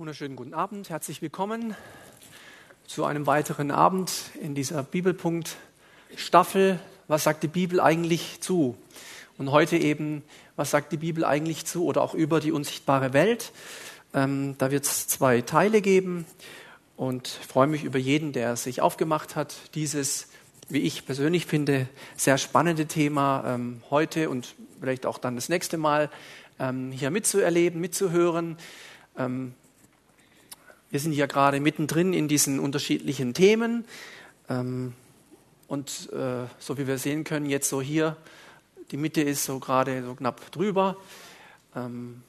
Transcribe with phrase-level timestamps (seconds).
[0.00, 1.76] Wunderschönen guten Abend, herzlich willkommen
[2.86, 6.80] zu einem weiteren Abend in dieser Bibelpunkt-Staffel.
[7.06, 8.78] Was sagt die Bibel eigentlich zu?
[9.36, 10.22] Und heute eben,
[10.56, 13.52] was sagt die Bibel eigentlich zu oder auch über die unsichtbare Welt?
[14.14, 16.24] Ähm, da wird es zwei Teile geben
[16.96, 20.28] und freue mich über jeden, der sich aufgemacht hat, dieses,
[20.70, 21.86] wie ich persönlich finde,
[22.16, 26.08] sehr spannende Thema ähm, heute und vielleicht auch dann das nächste Mal
[26.58, 28.56] ähm, hier mitzuerleben, mitzuhören.
[30.90, 33.84] Wir sind ja gerade mittendrin in diesen unterschiedlichen Themen.
[34.48, 34.94] Ähm,
[35.68, 38.16] und äh, so wie wir sehen können, jetzt so hier,
[38.90, 40.96] die Mitte ist so gerade so knapp drüber.
[41.76, 42.22] Ähm,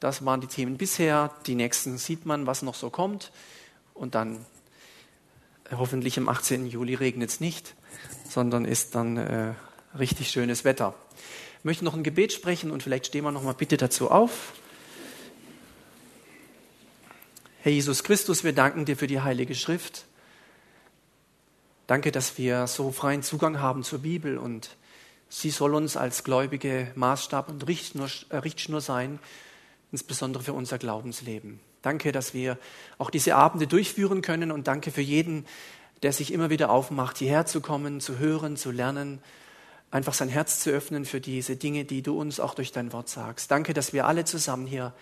[0.00, 1.30] das waren die Themen bisher.
[1.46, 3.32] Die nächsten sieht man, was noch so kommt.
[3.92, 4.46] Und dann
[5.70, 6.66] äh, hoffentlich am 18.
[6.66, 7.74] Juli regnet es nicht,
[8.26, 9.52] sondern ist dann äh,
[9.98, 10.94] richtig schönes Wetter.
[11.58, 14.54] Ich möchte noch ein Gebet sprechen und vielleicht stehen wir noch mal bitte dazu auf.
[17.68, 20.06] Herr Jesus Christus, wir danken dir für die Heilige Schrift.
[21.86, 24.70] Danke, dass wir so freien Zugang haben zur Bibel und
[25.28, 29.18] sie soll uns als gläubige Maßstab und Richtschnur, äh, Richtschnur sein,
[29.92, 31.60] insbesondere für unser Glaubensleben.
[31.82, 32.56] Danke, dass wir
[32.96, 35.44] auch diese Abende durchführen können und danke für jeden,
[36.02, 39.20] der sich immer wieder aufmacht, hierher zu kommen, zu hören, zu lernen,
[39.90, 43.10] einfach sein Herz zu öffnen für diese Dinge, die du uns auch durch dein Wort
[43.10, 43.50] sagst.
[43.50, 44.94] Danke, dass wir alle zusammen hier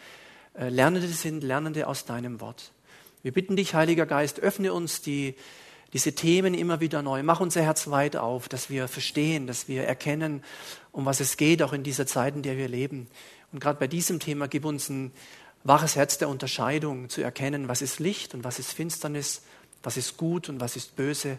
[0.58, 2.72] Lernende sind, Lernende aus deinem Wort.
[3.22, 5.34] Wir bitten dich, Heiliger Geist, öffne uns die,
[5.92, 7.22] diese Themen immer wieder neu.
[7.22, 10.42] Mach unser Herz weit auf, dass wir verstehen, dass wir erkennen,
[10.92, 13.08] um was es geht, auch in dieser Zeit, in der wir leben.
[13.52, 15.12] Und gerade bei diesem Thema gib uns ein
[15.64, 19.42] waches Herz der Unterscheidung, zu erkennen, was ist Licht und was ist Finsternis,
[19.82, 21.38] was ist gut und was ist böse.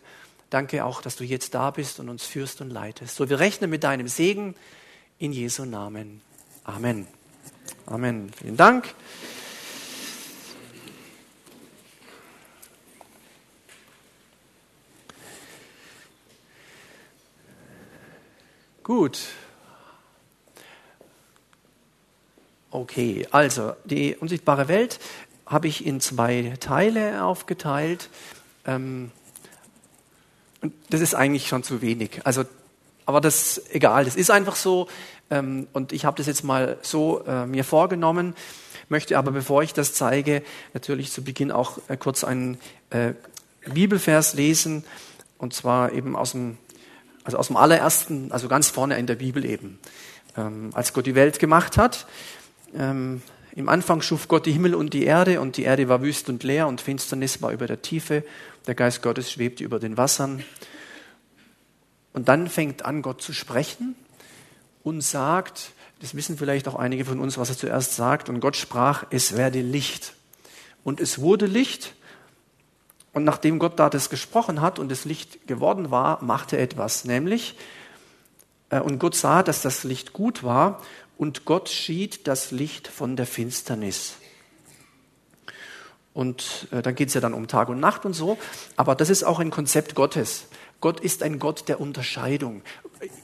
[0.49, 3.15] Danke auch, dass du jetzt da bist und uns führst und leitest.
[3.15, 4.55] So, wir rechnen mit deinem Segen
[5.19, 6.21] in Jesu Namen.
[6.63, 7.07] Amen.
[7.85, 8.31] Amen.
[8.39, 8.93] Vielen Dank.
[18.83, 19.19] Gut.
[22.71, 24.99] Okay, also die unsichtbare Welt
[25.45, 28.09] habe ich in zwei Teile aufgeteilt.
[28.65, 29.11] Ähm,
[30.89, 32.21] das ist eigentlich schon zu wenig.
[32.25, 32.45] Also,
[33.07, 34.87] aber das egal, das ist einfach so.
[35.31, 38.35] Ähm, und ich habe das jetzt mal so äh, mir vorgenommen,
[38.89, 42.59] möchte aber, bevor ich das zeige, natürlich zu Beginn auch äh, kurz einen
[42.89, 43.13] äh,
[43.65, 44.83] Bibelvers lesen,
[45.37, 46.57] und zwar eben aus dem,
[47.23, 49.79] also aus dem allerersten, also ganz vorne in der Bibel eben.
[50.35, 52.07] Ähm, als Gott die Welt gemacht hat,
[52.77, 53.21] ähm,
[53.55, 56.43] im Anfang schuf Gott die Himmel und die Erde, und die Erde war wüst und
[56.43, 58.23] leer, und Finsternis war über der Tiefe,
[58.67, 60.43] der Geist Gottes schwebte über den Wassern.
[62.17, 63.93] Und dann fängt an, Gott zu sprechen,
[64.81, 68.55] und sagt, das wissen vielleicht auch einige von uns, was er zuerst sagt, und Gott
[68.55, 70.15] sprach, es werde Licht.
[70.83, 71.93] Und es wurde Licht.
[73.13, 77.05] Und nachdem Gott da das gesprochen hat und das Licht geworden war, machte er etwas,
[77.05, 77.55] nämlich,
[78.71, 80.81] äh, und Gott sah, dass das Licht gut war,
[81.19, 84.15] und Gott schied das Licht von der Finsternis.
[86.15, 88.39] Und äh, da geht es ja dann um Tag und Nacht und so,
[88.75, 90.47] aber das ist auch ein Konzept Gottes.
[90.79, 92.61] Gott ist ein Gott der Unterscheidung.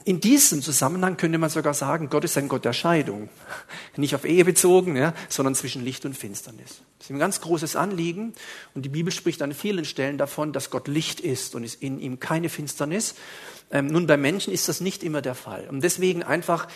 [0.04, 3.28] In diesem Zusammenhang könnte man sogar sagen, Gott ist ein Gott der Scheidung.
[3.96, 6.82] Nicht auf Ehe bezogen, ja, sondern zwischen Licht und Finsternis.
[6.98, 8.34] Das ist ein ganz großes Anliegen.
[8.74, 12.00] Und die Bibel spricht an vielen Stellen davon, dass Gott Licht ist und ist in
[12.00, 13.14] ihm keine Finsternis.
[13.70, 15.68] Ähm, nun, bei Menschen ist das nicht immer der Fall.
[15.68, 16.66] Und deswegen einfach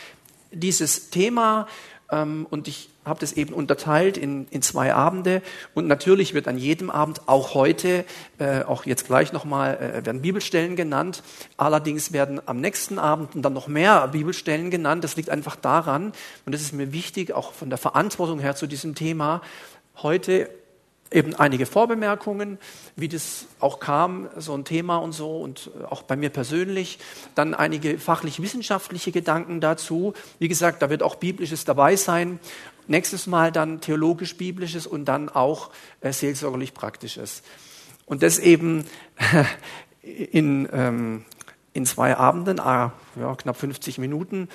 [0.53, 1.67] dieses Thema
[2.11, 5.43] und ich habe das eben unterteilt in, in zwei Abende.
[5.75, 8.05] Und natürlich wird an jedem Abend, auch heute,
[8.39, 11.23] äh, auch jetzt gleich nochmal, äh, werden Bibelstellen genannt.
[11.59, 15.05] Allerdings werden am nächsten Abend dann noch mehr Bibelstellen genannt.
[15.05, 16.13] Das liegt einfach daran,
[16.47, 19.43] und das ist mir wichtig, auch von der Verantwortung her zu diesem Thema,
[20.03, 20.49] heute
[21.11, 22.59] eben einige Vorbemerkungen,
[22.97, 26.99] wie das auch kam, so ein Thema und so und äh, auch bei mir persönlich.
[27.35, 30.15] Dann einige fachlich-wissenschaftliche Gedanken dazu.
[30.39, 32.39] Wie gesagt, da wird auch Biblisches dabei sein.
[32.87, 35.71] Nächstes Mal dann theologisch-biblisches und dann auch
[36.01, 37.43] äh, seelsorgerlich-praktisches.
[38.07, 38.85] Und das eben
[40.03, 41.25] in, ähm,
[41.73, 44.49] in zwei Abenden, ah, ja, knapp 50 Minuten.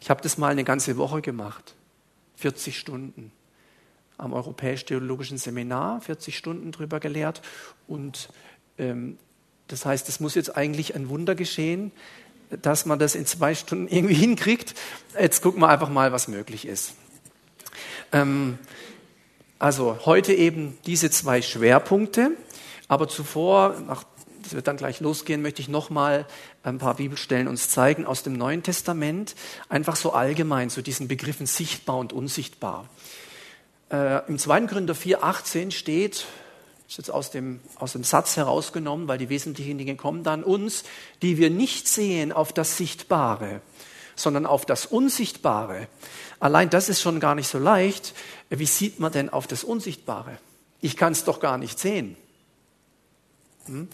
[0.00, 1.74] Ich habe das mal eine ganze Woche gemacht.
[2.36, 3.32] 40 Stunden
[4.18, 7.40] am Europäisch-Theologischen Seminar 40 Stunden drüber gelehrt.
[7.86, 8.28] Und
[8.76, 9.16] ähm,
[9.68, 11.92] das heißt, es muss jetzt eigentlich ein Wunder geschehen,
[12.62, 14.74] dass man das in zwei Stunden irgendwie hinkriegt.
[15.18, 16.94] Jetzt gucken wir einfach mal, was möglich ist.
[18.12, 18.58] Ähm,
[19.58, 22.30] also heute eben diese zwei Schwerpunkte,
[22.86, 24.04] aber zuvor, nach,
[24.42, 26.26] das wird dann gleich losgehen, möchte ich nochmal
[26.62, 29.34] ein paar Bibelstellen uns zeigen aus dem Neuen Testament,
[29.68, 32.88] einfach so allgemein zu diesen Begriffen sichtbar und unsichtbar.
[33.90, 34.60] Äh, Im 2.
[34.62, 36.26] Gründer 4,18 steht,
[36.88, 40.44] das ist jetzt aus dem, aus dem Satz herausgenommen, weil die wesentlichen Dinge kommen dann
[40.44, 40.84] uns,
[41.22, 43.60] die wir nicht sehen auf das Sichtbare,
[44.16, 45.88] sondern auf das Unsichtbare.
[46.40, 48.14] Allein das ist schon gar nicht so leicht.
[48.50, 50.38] Wie sieht man denn auf das Unsichtbare?
[50.80, 52.16] Ich kann es doch gar nicht sehen.
[53.66, 53.88] Hm?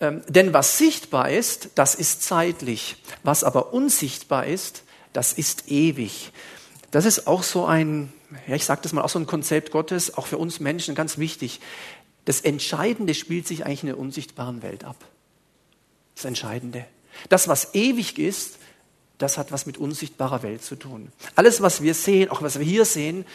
[0.00, 2.96] Ähm, denn was sichtbar ist, das ist zeitlich.
[3.24, 6.32] Was aber unsichtbar ist, das ist ewig.
[6.90, 8.12] Das ist auch so ein,
[8.46, 11.18] ja, ich sage das mal, auch so ein Konzept Gottes, auch für uns Menschen ganz
[11.18, 11.60] wichtig.
[12.24, 14.96] Das Entscheidende spielt sich eigentlich in der unsichtbaren Welt ab.
[16.14, 16.84] Das Entscheidende.
[17.28, 18.58] Das, was ewig ist,
[19.18, 21.12] das hat was mit unsichtbarer Welt zu tun.
[21.34, 23.26] Alles, was wir sehen, auch was wir hier sehen,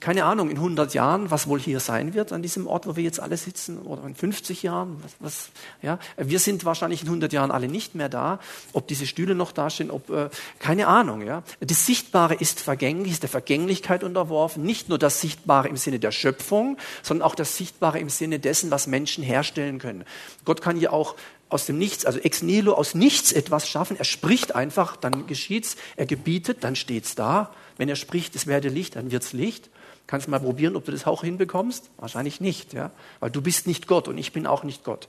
[0.00, 3.04] keine Ahnung, in 100 Jahren, was wohl hier sein wird an diesem Ort, wo wir
[3.04, 5.48] jetzt alle sitzen, oder in 50 Jahren, was, was,
[5.80, 8.40] ja, wir sind wahrscheinlich in 100 Jahren alle nicht mehr da,
[8.72, 10.28] ob diese Stühle noch dastehen, ob, äh,
[10.58, 11.44] keine Ahnung, ja.
[11.60, 16.10] Das Sichtbare ist vergänglich, ist der Vergänglichkeit unterworfen, nicht nur das Sichtbare im Sinne der
[16.10, 20.04] Schöpfung, sondern auch das Sichtbare im Sinne dessen, was Menschen herstellen können.
[20.44, 21.14] Gott kann ja auch
[21.48, 23.96] aus dem Nichts, also ex nihilo, aus nichts etwas schaffen.
[23.96, 25.76] Er spricht einfach, dann geschieht's.
[25.96, 27.52] Er gebietet, dann steht's da.
[27.76, 29.70] Wenn er spricht, es werde Licht, dann wird's Licht.
[30.06, 31.90] Kannst mal probieren, ob du das auch hinbekommst?
[31.96, 32.90] Wahrscheinlich nicht, ja,
[33.20, 35.08] weil du bist nicht Gott und ich bin auch nicht Gott.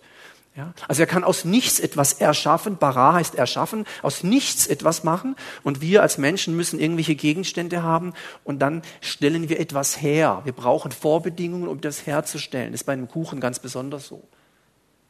[0.56, 0.73] Ja?
[0.88, 2.77] Also er kann aus nichts etwas erschaffen.
[2.77, 5.35] Bara heißt erschaffen, aus nichts etwas machen.
[5.63, 8.13] Und wir als Menschen müssen irgendwelche Gegenstände haben
[8.44, 10.41] und dann stellen wir etwas her.
[10.45, 12.71] Wir brauchen Vorbedingungen, um das herzustellen.
[12.71, 14.23] Das ist bei einem Kuchen ganz besonders so.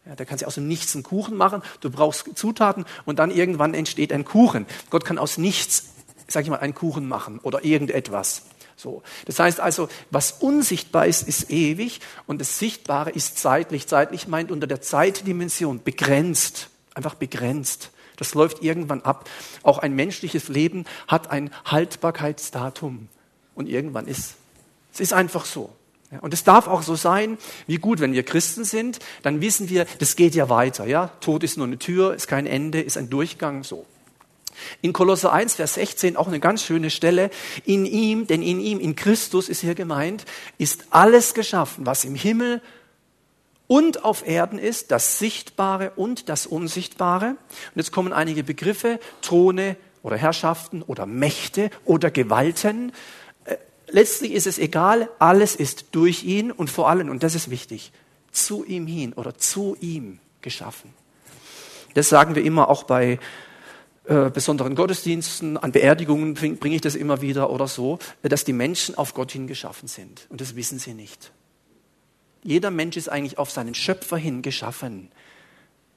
[0.06, 3.32] Ja, da kannst du aus dem Nichts einen Kuchen machen, du brauchst Zutaten und dann
[3.32, 4.68] irgendwann entsteht ein Kuchen.
[4.92, 5.95] Gott kann aus nichts,
[6.28, 8.44] sag ich mal, einen Kuchen machen oder irgendetwas.
[8.76, 9.04] So.
[9.26, 13.88] Das heißt also, was unsichtbar ist, ist ewig und das Sichtbare ist zeitlich.
[13.88, 17.92] Zeitlich meint unter der Zeitdimension begrenzt, einfach begrenzt.
[18.18, 19.30] Das läuft irgendwann ab.
[19.64, 23.10] Auch ein menschliches Leben hat ein Haltbarkeitsdatum
[23.56, 24.36] und irgendwann ist.
[24.94, 25.70] Es ist einfach so.
[26.22, 27.38] Und es darf auch so sein,
[27.68, 30.86] wie gut, wenn wir Christen sind, dann wissen wir, das geht ja weiter.
[30.86, 31.08] Ja?
[31.20, 33.86] Tod ist nur eine Tür, ist kein Ende, ist ein Durchgang, so.
[34.82, 37.30] In Kolosser 1, Vers 16 auch eine ganz schöne Stelle.
[37.66, 40.26] In ihm, denn in ihm, in Christus ist hier gemeint,
[40.58, 42.62] ist alles geschaffen, was im Himmel
[43.68, 47.30] und auf Erden ist, das Sichtbare und das Unsichtbare.
[47.30, 47.38] Und
[47.76, 52.92] jetzt kommen einige Begriffe, Throne oder Herrschaften oder Mächte oder Gewalten
[53.88, 57.92] letztlich ist es egal, alles ist durch ihn und vor allem, und das ist wichtig,
[58.32, 60.94] zu ihm hin oder zu ihm geschaffen.
[61.94, 63.20] Das sagen wir immer auch bei
[64.08, 68.96] äh, besonderen Gottesdiensten, an Beerdigungen bringe ich das immer wieder oder so, dass die Menschen
[68.96, 70.28] auf Gott hin geschaffen sind.
[70.30, 71.32] Und das wissen sie nicht.
[72.44, 75.10] Jeder Mensch ist eigentlich auf seinen Schöpfer hin geschaffen.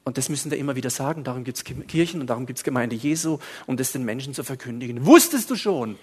[0.05, 1.23] Und das müssen wir immer wieder sagen.
[1.23, 4.43] Darum gibt es Kirchen und darum gibt es Gemeinde Jesu, um das den Menschen zu
[4.43, 5.05] verkündigen.
[5.05, 5.99] Wusstest du schon,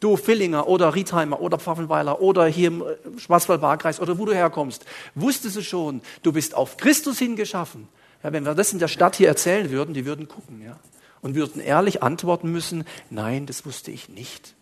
[0.00, 4.84] du Villinger oder Rietheimer oder Pfaffenweiler oder hier im äh, Schwarzwald-Barkreis oder wo du herkommst,
[5.14, 7.86] wusstest du schon, du bist auf Christus hingeschaffen.
[8.24, 10.76] Ja, wenn wir das in der Stadt hier erzählen würden, die würden gucken, ja,
[11.24, 14.54] und würden ehrlich antworten müssen, nein, das wusste ich nicht.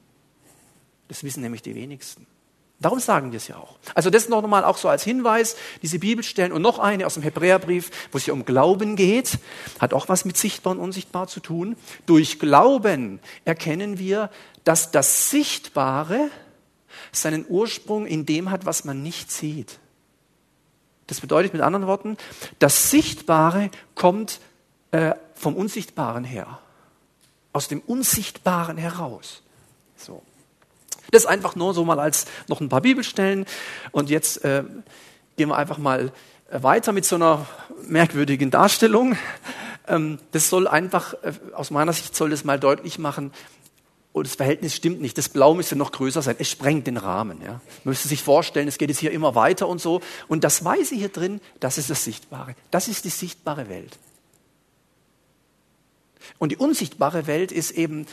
[1.08, 2.24] Das wissen nämlich die wenigsten.
[2.78, 3.78] Darum sagen wir es ja auch.
[3.96, 7.24] Also das noch einmal auch so als Hinweis, diese Bibelstellen und noch eine aus dem
[7.24, 9.38] Hebräerbrief, wo es ja um Glauben geht,
[9.80, 11.74] hat auch was mit sichtbar und unsichtbar zu tun.
[12.06, 14.30] Durch Glauben erkennen wir,
[14.62, 16.30] dass das Sichtbare
[17.10, 19.80] seinen Ursprung in dem hat, was man nicht sieht.
[21.08, 22.16] Das bedeutet mit anderen Worten,
[22.60, 24.38] das Sichtbare kommt
[24.92, 26.58] äh, vom Unsichtbaren her,
[27.52, 29.42] aus dem Unsichtbaren heraus.
[29.96, 30.22] So.
[31.10, 33.44] Das einfach nur so mal als noch ein paar Bibelstellen.
[33.90, 34.64] Und jetzt äh,
[35.36, 36.12] gehen wir einfach mal
[36.50, 37.46] weiter mit so einer
[37.86, 39.16] merkwürdigen Darstellung.
[39.88, 43.32] Ähm, das soll einfach, äh, aus meiner Sicht soll das mal deutlich machen,
[44.12, 45.18] oh, das Verhältnis stimmt nicht.
[45.18, 46.36] Das Blau müsste noch größer sein.
[46.38, 47.40] Es sprengt den Rahmen.
[47.42, 47.52] Ja.
[47.52, 50.00] Man müsste sich vorstellen, es geht jetzt hier immer weiter und so.
[50.28, 52.54] Und das Weiße hier drin, das ist das Sichtbare.
[52.70, 53.98] Das ist die sichtbare Welt.
[56.38, 58.06] Und die unsichtbare Welt ist eben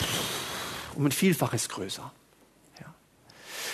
[0.00, 2.12] pff, um ein Vielfaches größer.
[2.80, 2.94] Ja.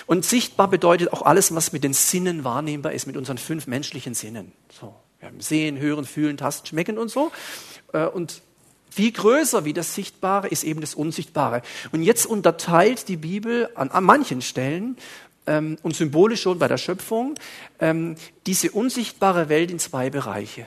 [0.07, 4.15] Und sichtbar bedeutet auch alles, was mit den Sinnen wahrnehmbar ist, mit unseren fünf menschlichen
[4.15, 4.53] Sinnen.
[4.73, 7.31] So, wir haben Sehen, Hören, Fühlen, Tasten, Schmecken und so.
[7.93, 8.43] Äh, und
[8.91, 11.63] viel größer wie das Sichtbare ist eben das Unsichtbare.
[11.93, 14.99] Und jetzt unterteilt die Bibel an, an manchen Stellen
[15.47, 17.35] ähm, und symbolisch schon bei der Schöpfung
[17.79, 20.67] ähm, diese unsichtbare Welt in zwei Bereiche.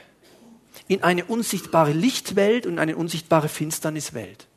[0.88, 4.48] In eine unsichtbare Lichtwelt und eine unsichtbare Finsterniswelt.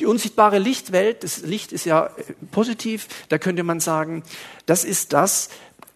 [0.00, 4.22] Die unsichtbare Lichtwelt, das Licht ist ja äh, positiv, da könnte man sagen,
[4.66, 5.48] das ist das,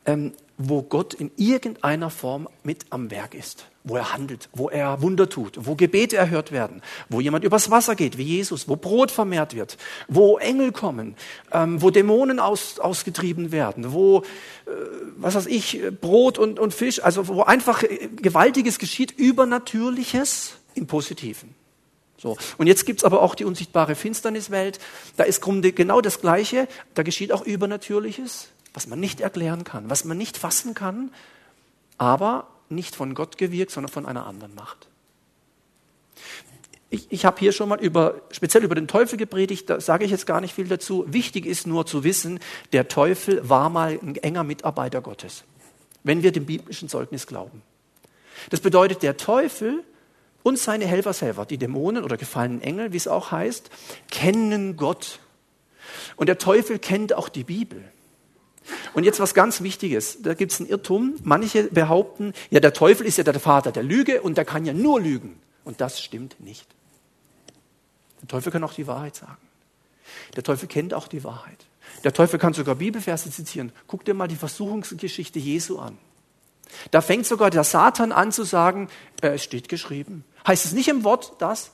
[0.06, 5.00] ähm, wo Gott in irgendeiner Form mit am Werk ist, wo er handelt, wo er
[5.00, 9.12] Wunder tut, wo Gebete erhört werden, wo jemand übers Wasser geht, wie Jesus, wo Brot
[9.12, 11.14] vermehrt wird, wo Engel kommen,
[11.52, 14.18] ähm, wo Dämonen aus, ausgetrieben werden, wo,
[14.66, 14.70] äh,
[15.16, 17.84] was weiß ich, Brot und, und Fisch, also wo einfach
[18.16, 21.54] Gewaltiges geschieht, Übernatürliches im Positiven.
[22.20, 22.36] So.
[22.56, 24.80] Und jetzt gibt's aber auch die unsichtbare Finsterniswelt.
[25.16, 26.66] Da ist genau das Gleiche.
[26.94, 31.10] Da geschieht auch Übernatürliches was man nicht erklären kann, was man nicht fassen kann,
[31.96, 34.88] aber nicht von Gott gewirkt, sondern von einer anderen Macht.
[36.90, 40.10] Ich, ich habe hier schon mal über, speziell über den Teufel gepredigt, da sage ich
[40.10, 41.04] jetzt gar nicht viel dazu.
[41.06, 42.40] Wichtig ist nur zu wissen,
[42.72, 45.44] der Teufel war mal ein enger Mitarbeiter Gottes,
[46.02, 47.62] wenn wir dem biblischen Zeugnis glauben.
[48.50, 49.84] Das bedeutet, der Teufel
[50.42, 53.68] und seine Helfershelfer, die Dämonen oder gefallenen Engel, wie es auch heißt,
[54.10, 55.20] kennen Gott.
[56.16, 57.84] Und der Teufel kennt auch die Bibel.
[58.94, 60.22] Und jetzt was ganz Wichtiges.
[60.22, 61.14] Da gibt es einen Irrtum.
[61.22, 64.72] Manche behaupten, ja, der Teufel ist ja der Vater der Lüge und der kann ja
[64.72, 65.38] nur lügen.
[65.64, 66.66] Und das stimmt nicht.
[68.20, 69.37] Der Teufel kann auch die Wahrheit sagen.
[70.37, 71.66] Der Teufel kennt auch die Wahrheit.
[72.04, 73.72] Der Teufel kann sogar Bibelverse zitieren.
[73.87, 75.98] Guck dir mal die Versuchungsgeschichte Jesu an.
[76.90, 78.88] Da fängt sogar der Satan an zu sagen,
[79.22, 80.25] äh, es steht geschrieben.
[80.46, 81.72] Heißt es nicht im Wort das?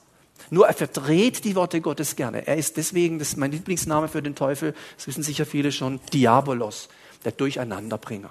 [0.51, 2.47] Nur er verdreht die Worte Gottes gerne.
[2.47, 6.01] Er ist deswegen, das ist mein Lieblingsname für den Teufel, das wissen sicher viele schon,
[6.13, 6.89] Diabolos,
[7.25, 8.31] der Durcheinanderbringer.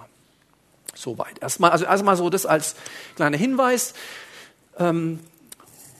[0.95, 1.41] Soweit.
[1.41, 2.75] Erstmal, also erstmal so das als
[3.15, 3.93] kleiner Hinweis
[4.77, 5.19] ähm,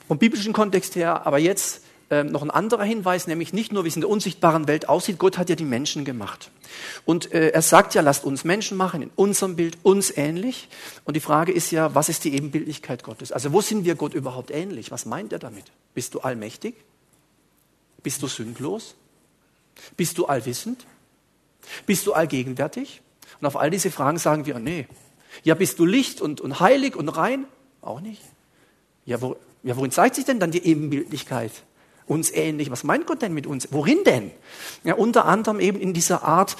[0.08, 1.82] vom biblischen Kontext her, aber jetzt
[2.14, 5.18] ähm, noch ein anderer Hinweis, nämlich nicht nur, wie es in der unsichtbaren Welt aussieht,
[5.18, 6.52] Gott hat ja die Menschen gemacht.
[7.06, 10.70] Und äh, er sagt ja, lasst uns Menschen machen, in unserem Bild uns ähnlich.
[11.06, 13.32] Und die Frage ist ja, was ist die Ebenbildlichkeit Gottes?
[13.32, 14.92] Also wo sind wir Gott überhaupt ähnlich?
[14.92, 15.66] Was meint er damit?
[15.96, 16.76] Bist du allmächtig?
[18.04, 18.96] Bist du sündlos?
[19.98, 20.86] Bist du allwissend?
[21.86, 23.02] Bist du allgegenwärtig?
[23.42, 24.88] Und auf all diese Fragen sagen wir, nee.
[25.44, 27.46] Ja, bist du Licht und, und heilig und rein?
[27.82, 28.22] Auch nicht.
[29.06, 31.52] Ja, wo, ja, worin zeigt sich denn dann die Ebenbildlichkeit?
[32.08, 32.72] Uns ähnlich.
[32.72, 33.68] Was meint Gott denn mit uns?
[33.72, 34.32] Worin denn?
[34.84, 36.58] Ja, unter anderem eben in dieser Art,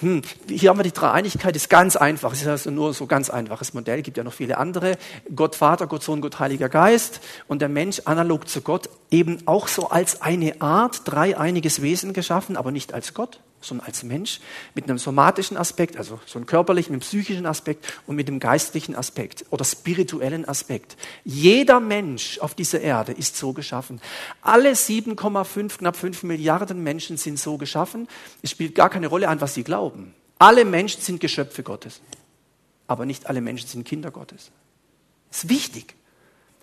[0.00, 2.32] hm, hier haben wir die Dreieinigkeit, ist ganz einfach.
[2.32, 4.96] Es ist also nur so ganz einfaches Modell, gibt ja noch viele andere.
[5.34, 9.68] Gott Vater, Gott Sohn, Gott Heiliger Geist und der Mensch analog zu Gott eben auch
[9.68, 14.40] so als eine Art dreieiniges Wesen geschaffen, aber nicht als Gott, sondern als Mensch
[14.74, 18.94] mit einem somatischen Aspekt, also so einem körperlichen, einem psychischen Aspekt und mit dem geistlichen
[18.94, 20.96] Aspekt oder spirituellen Aspekt.
[21.24, 24.00] Jeder Mensch auf dieser Erde ist so geschaffen.
[24.42, 28.08] Alle 7,5, knapp 5 Milliarden Menschen sind so geschaffen.
[28.42, 30.14] Es spielt gar keine Rolle an, was sie glauben.
[30.38, 32.00] Alle Menschen sind Geschöpfe Gottes.
[32.86, 34.50] Aber nicht alle Menschen sind Kinder Gottes.
[35.28, 35.94] Das ist wichtig.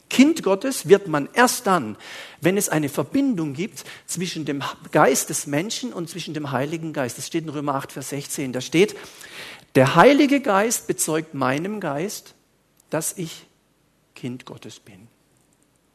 [0.10, 1.98] Kind Gottes wird man erst dann,
[2.40, 7.18] wenn es eine Verbindung gibt zwischen dem Geist des Menschen und zwischen dem Heiligen Geist.
[7.18, 8.54] Das steht in Römer 8, Vers 16.
[8.54, 8.96] Da steht,
[9.76, 12.36] der Heilige Geist bezeugt meinem Geist,
[12.90, 13.46] dass ich
[14.16, 15.08] Kind Gottes bin.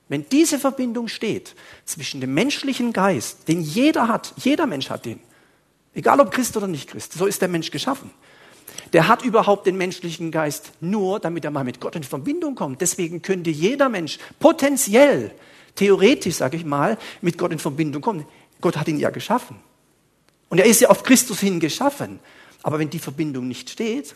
[0.08, 1.54] Wenn diese Verbindung steht
[1.86, 5.20] zwischen dem menschlichen Geist, den jeder hat, jeder Mensch hat den,
[5.94, 8.10] egal ob Christ oder nicht Christ, so ist der Mensch geschaffen
[8.92, 12.80] der hat überhaupt den menschlichen Geist nur, damit er mal mit Gott in Verbindung kommt.
[12.80, 15.32] Deswegen könnte jeder Mensch potenziell,
[15.74, 18.26] theoretisch, sage ich mal, mit Gott in Verbindung kommen.
[18.60, 19.56] Gott hat ihn ja geschaffen.
[20.48, 22.20] Und er ist ja auf Christus hin geschaffen.
[22.62, 24.14] Aber wenn die Verbindung nicht steht,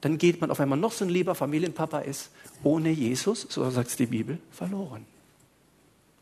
[0.00, 2.30] dann geht man, auf einmal noch so ein lieber Familienpapa ist,
[2.62, 5.04] ohne Jesus, so sagt es die Bibel, verloren.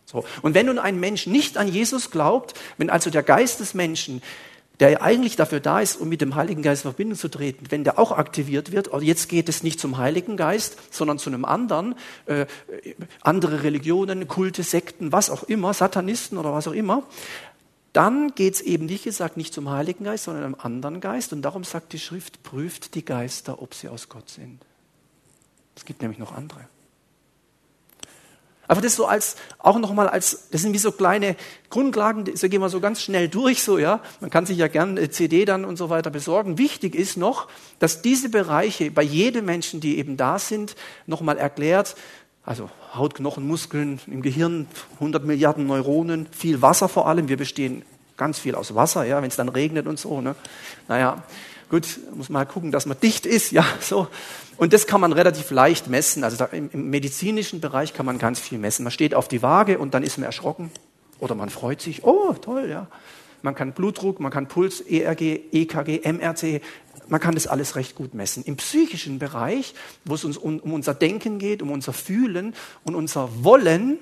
[0.06, 0.25] So.
[0.42, 4.23] Und wenn nun ein Mensch nicht an Jesus glaubt, wenn also der Geist des Menschen
[4.80, 7.85] der eigentlich dafür da ist, um mit dem Heiligen Geist in Verbindung zu treten, wenn
[7.85, 11.45] der auch aktiviert wird, und jetzt geht es nicht zum Heiligen Geist, sondern zu einem
[11.45, 11.95] anderen,
[12.26, 12.47] äh,
[13.23, 17.04] andere Religionen, Kulte, Sekten, was auch immer, Satanisten oder was auch immer,
[17.92, 21.33] dann geht es eben, wie gesagt, nicht zum Heiligen Geist, sondern einem anderen Geist.
[21.33, 24.61] Und darum sagt die Schrift, prüft die Geister, ob sie aus Gott sind.
[25.75, 26.68] Es gibt nämlich noch andere.
[28.68, 31.37] Aber das so als, auch nochmal als, das sind wie so kleine
[31.70, 34.00] Grundlagen, so gehen wir so ganz schnell durch, so, ja.
[34.20, 36.58] Man kann sich ja eine CD dann und so weiter besorgen.
[36.58, 41.96] Wichtig ist noch, dass diese Bereiche bei jedem Menschen, die eben da sind, nochmal erklärt,
[42.44, 47.28] also Haut, Knochen, Muskeln, im Gehirn 100 Milliarden Neuronen, viel Wasser vor allem.
[47.28, 47.82] Wir bestehen
[48.16, 50.35] ganz viel aus Wasser, ja, wenn es dann regnet und so, ne.
[50.88, 51.25] Naja,
[51.70, 54.08] gut, muss man halt gucken, dass man dicht ist, ja, so.
[54.56, 56.25] Und das kann man relativ leicht messen.
[56.25, 58.85] Also im, im, medizinischen Bereich kann man ganz viel messen.
[58.85, 60.70] Man steht auf die Waage und dann ist man erschrocken
[61.18, 62.04] oder man freut sich.
[62.04, 62.87] Oh, toll, ja.
[63.42, 66.62] Man kann Blutdruck, man kann Puls, ERG, EKG, MRC,
[67.08, 68.44] man kann das alles recht gut messen.
[68.44, 72.94] Im psychischen Bereich, wo es uns um, um unser Denken geht, um unser Fühlen und
[72.94, 73.99] unser Wollen,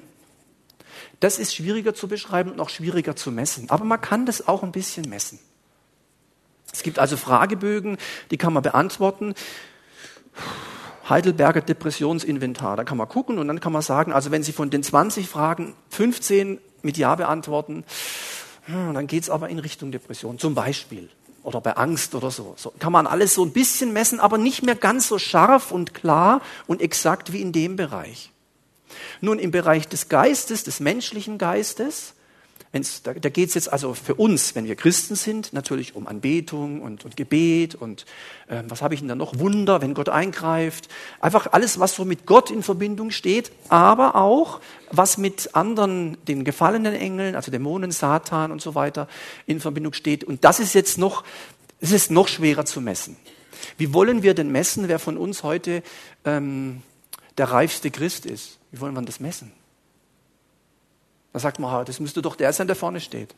[1.20, 3.68] das ist schwieriger zu beschreiben und auch schwieriger zu messen.
[3.70, 5.38] Aber man kann das auch ein bisschen messen.
[6.72, 7.98] Es gibt also Fragebögen,
[8.30, 9.34] die kann man beantworten.
[11.08, 14.70] Heidelberger Depressionsinventar, da kann man gucken und dann kann man sagen, also wenn Sie von
[14.70, 17.84] den 20 Fragen 15 mit Ja beantworten,
[18.64, 21.10] hm, dann geht es aber in Richtung Depression, zum Beispiel.
[21.42, 22.54] Oder bei Angst oder so.
[22.56, 22.72] so.
[22.78, 26.40] Kann man alles so ein bisschen messen, aber nicht mehr ganz so scharf und klar
[26.66, 28.32] und exakt wie in dem Bereich.
[29.20, 32.13] Nun, im Bereich des Geistes, des menschlichen Geistes,
[32.74, 36.08] Wenn's, da da geht es jetzt also für uns, wenn wir Christen sind, natürlich um
[36.08, 38.04] Anbetung und, und Gebet und
[38.48, 39.38] äh, was habe ich denn da noch?
[39.38, 40.88] Wunder, wenn Gott eingreift.
[41.20, 46.42] Einfach alles, was so mit Gott in Verbindung steht, aber auch was mit anderen, den
[46.42, 49.06] gefallenen Engeln, also Dämonen, Satan und so weiter
[49.46, 50.24] in Verbindung steht.
[50.24, 51.22] Und das ist jetzt noch,
[51.80, 53.16] es ist noch schwerer zu messen.
[53.78, 55.84] Wie wollen wir denn messen, wer von uns heute
[56.24, 56.82] ähm,
[57.38, 58.58] der reifste Christ ist?
[58.72, 59.52] Wie wollen wir das messen?
[61.34, 63.34] Da sagt man, das müsste doch der sein, der vorne steht.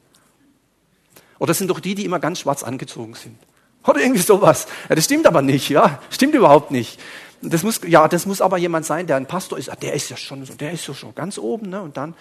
[1.38, 3.38] Oder das sind doch die, die immer ganz schwarz angezogen sind.
[3.87, 4.67] Oder irgendwie sowas.
[4.91, 5.99] Ja, das stimmt aber nicht, ja.
[6.11, 7.00] Stimmt überhaupt nicht.
[7.41, 9.71] Das muss, ja, das muss aber jemand sein, der ein Pastor ist.
[9.71, 11.81] Ah, der ist ja schon so, der ist ja schon ganz oben, ne?
[11.81, 12.12] Und dann,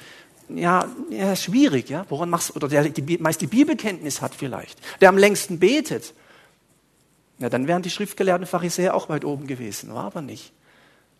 [0.47, 2.05] ja, ja, schwierig, ja.
[2.07, 4.79] Woran machst oder der die, meist die Bibelkenntnis hat vielleicht.
[5.01, 6.13] Der am längsten betet.
[7.39, 9.93] Ja, dann wären die schriftgelehrten Pharisäer auch weit oben gewesen.
[9.93, 10.53] War aber nicht.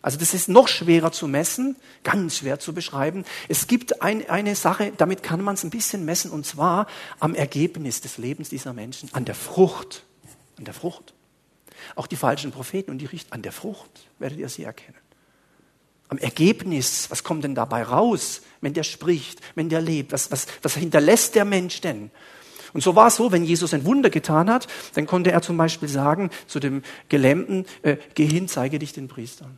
[0.06, 3.26] Also das ist noch schwerer zu messen, ganz schwer zu beschreiben.
[3.50, 6.86] Es gibt ein, eine Sache, damit kann man es ein bisschen messen, und zwar
[7.20, 10.04] am Ergebnis des Lebens dieser Menschen, an der Frucht.
[10.60, 11.16] An der Frucht.
[11.96, 15.00] Auch die falschen Propheten und die Richter, an der Frucht werdet ihr sie erkennen.
[16.10, 20.12] Am Ergebnis, was kommt denn dabei raus, wenn der spricht, wenn der lebt?
[20.12, 22.12] Was, was, was hinterlässt der Mensch denn?
[22.74, 25.58] Und so war es so, wenn Jesus ein Wunder getan hat, dann konnte er zum
[25.58, 29.58] Beispiel sagen zu dem Gelähmten, äh, geh hin, zeige dich den Priestern.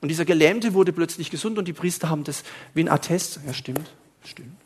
[0.00, 3.40] Und dieser Gelähmte wurde plötzlich gesund und die Priester haben das wie ein Attest.
[3.46, 3.90] Ja, stimmt,
[4.24, 4.56] stimmt.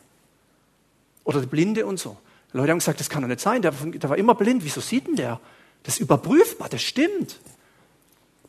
[1.25, 2.17] Oder der Blinde und so.
[2.53, 4.65] Die Leute haben gesagt, das kann doch nicht sein, der, der war immer blind.
[4.65, 5.41] Wieso sieht denn der?
[5.83, 7.39] Das ist überprüfbar, das stimmt.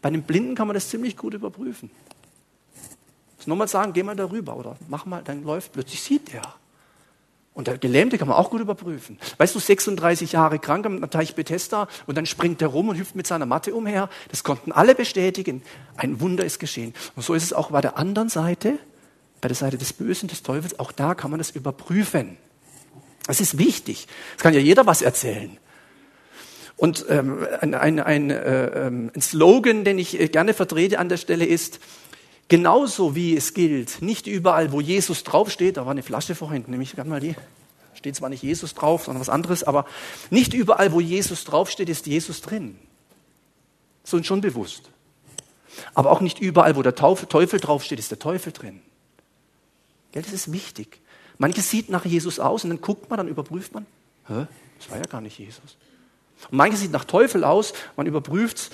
[0.01, 1.91] Bei einem Blinden kann man das ziemlich gut überprüfen.
[3.38, 6.55] Das nochmal sagen, geh mal darüber oder mach mal, dann läuft, plötzlich sieht er.
[7.53, 9.20] Und der Gelähmte kann man auch gut überprüfen.
[9.37, 13.16] Weißt du, 36 Jahre krank am Teich Bethesda und dann springt er rum und hüpft
[13.16, 14.09] mit seiner Matte umher.
[14.29, 15.61] Das konnten alle bestätigen.
[15.98, 16.94] Ein Wunder ist geschehen.
[17.16, 18.79] Und so ist es auch bei der anderen Seite,
[19.42, 20.79] bei der Seite des Bösen, des Teufels.
[20.79, 22.37] Auch da kann man das überprüfen.
[23.27, 24.07] Das ist wichtig.
[24.37, 25.57] Es kann ja jeder was erzählen.
[26.77, 31.09] Und ähm, ein, ein, ein, äh, ähm, ein Slogan, den ich äh, gerne vertrete an
[31.09, 31.79] der Stelle ist,
[32.51, 36.83] Genauso wie es gilt, nicht überall, wo Jesus draufsteht, da war eine Flasche vorhin, nehme
[36.83, 37.33] ich gerade mal die,
[37.94, 39.85] steht zwar nicht Jesus drauf, sondern was anderes, aber
[40.31, 42.77] nicht überall, wo Jesus draufsteht, ist Jesus drin.
[44.03, 44.90] So ist schon bewusst.
[45.94, 48.81] Aber auch nicht überall, wo der Teufel draufsteht, ist der Teufel drin.
[50.11, 51.00] Gell, das ist wichtig.
[51.37, 53.85] Manches sieht nach Jesus aus und dann guckt man, dann überprüft man,
[54.27, 54.46] Hä?
[54.77, 55.77] das war ja gar nicht Jesus.
[56.50, 58.70] Und manches sieht nach Teufel aus, man überprüft es,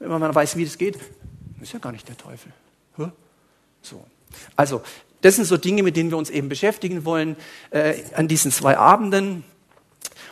[0.00, 2.52] wenn man weiß, wie das geht, das ist ja gar nicht der Teufel.
[3.82, 4.04] So.
[4.56, 4.82] Also,
[5.22, 7.36] das sind so Dinge, mit denen wir uns eben beschäftigen wollen
[7.70, 9.44] äh, an diesen zwei Abenden.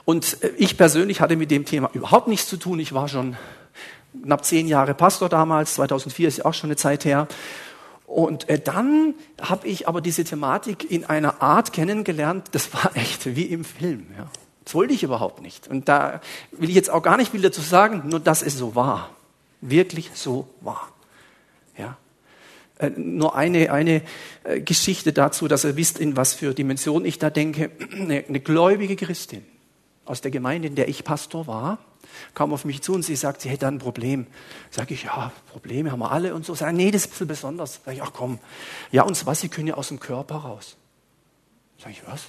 [0.05, 2.81] Und äh, ich persönlich hatte mit dem Thema überhaupt nichts zu tun.
[2.81, 3.37] Ich war schon
[4.23, 7.29] knapp zehn Jahre Pastor damals, 2004 ist ja auch schon eine Zeit her.
[8.07, 13.37] Und äh, dann habe ich aber diese Thematik in einer Art kennengelernt, das war echt
[13.37, 14.07] wie im Film.
[14.17, 14.31] Ja.
[14.65, 15.69] Das wollte ich überhaupt nicht.
[15.69, 16.21] Und da
[16.53, 19.11] will ich jetzt auch gar nicht viel dazu sagen, nur dass es so war.
[19.61, 20.89] Wirklich so war.
[21.77, 21.99] Ja.
[22.79, 24.03] Äh, nur eine, eine
[24.45, 27.71] äh, Geschichte dazu, dass ihr wisst, in was für Dimension ich da denke.
[27.93, 29.45] Eine, gläubige Christin
[30.05, 31.79] aus der Gemeinde, in der ich Pastor war,
[32.35, 34.27] kam auf mich zu und sie sagt, sie hätte ein Problem.
[34.71, 36.55] Sag ich, ja, Probleme haben wir alle und so.
[36.55, 37.81] Sag, nee, das ist ein bisschen besonders.
[37.85, 38.39] Sag ich, ach komm.
[38.93, 40.77] Ja, und was, sie können ja aus dem Körper raus.
[41.79, 42.29] Sag ich, was?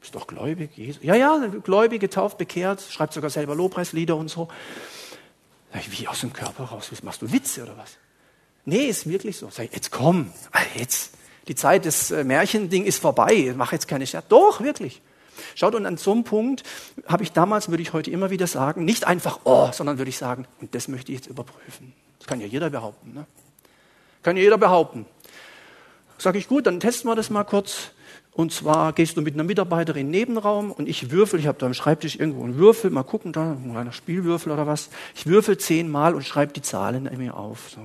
[0.00, 1.02] Bist doch gläubig, Jesus.
[1.02, 4.48] Ja, ja, gläubig, getauft, bekehrt, schreibt sogar selber Lobpreislieder und so.
[5.72, 6.90] Sag ich, wie aus dem Körper raus?
[7.02, 7.98] Machst du Witze oder was?
[8.66, 9.48] Nee, ist wirklich so.
[9.48, 11.12] Sag ich, jetzt komm, ah, jetzt.
[11.48, 13.54] Die Zeit des äh, Märchending ist vorbei.
[13.56, 14.26] Mach jetzt keine Scherze.
[14.28, 15.00] Doch, wirklich.
[15.54, 16.64] Schaut, und an so einem Punkt
[17.06, 20.18] habe ich damals, würde ich heute immer wieder sagen, nicht einfach, oh, sondern würde ich
[20.18, 21.92] sagen, und das möchte ich jetzt überprüfen.
[22.18, 23.14] Das kann ja jeder behaupten.
[23.14, 23.26] Ne?
[24.22, 25.06] Kann ja jeder behaupten.
[26.18, 27.90] Sag ich, gut, dann testen wir das mal kurz.
[28.32, 31.58] Und zwar gehst du mit einer Mitarbeiterin in den Nebenraum und ich würfel, ich habe
[31.58, 34.90] da am Schreibtisch irgendwo einen Würfel, mal gucken, da ein kleiner Spielwürfel oder was.
[35.14, 37.70] Ich würfel zehnmal und schreibe die Zahlen mir auf.
[37.70, 37.80] So,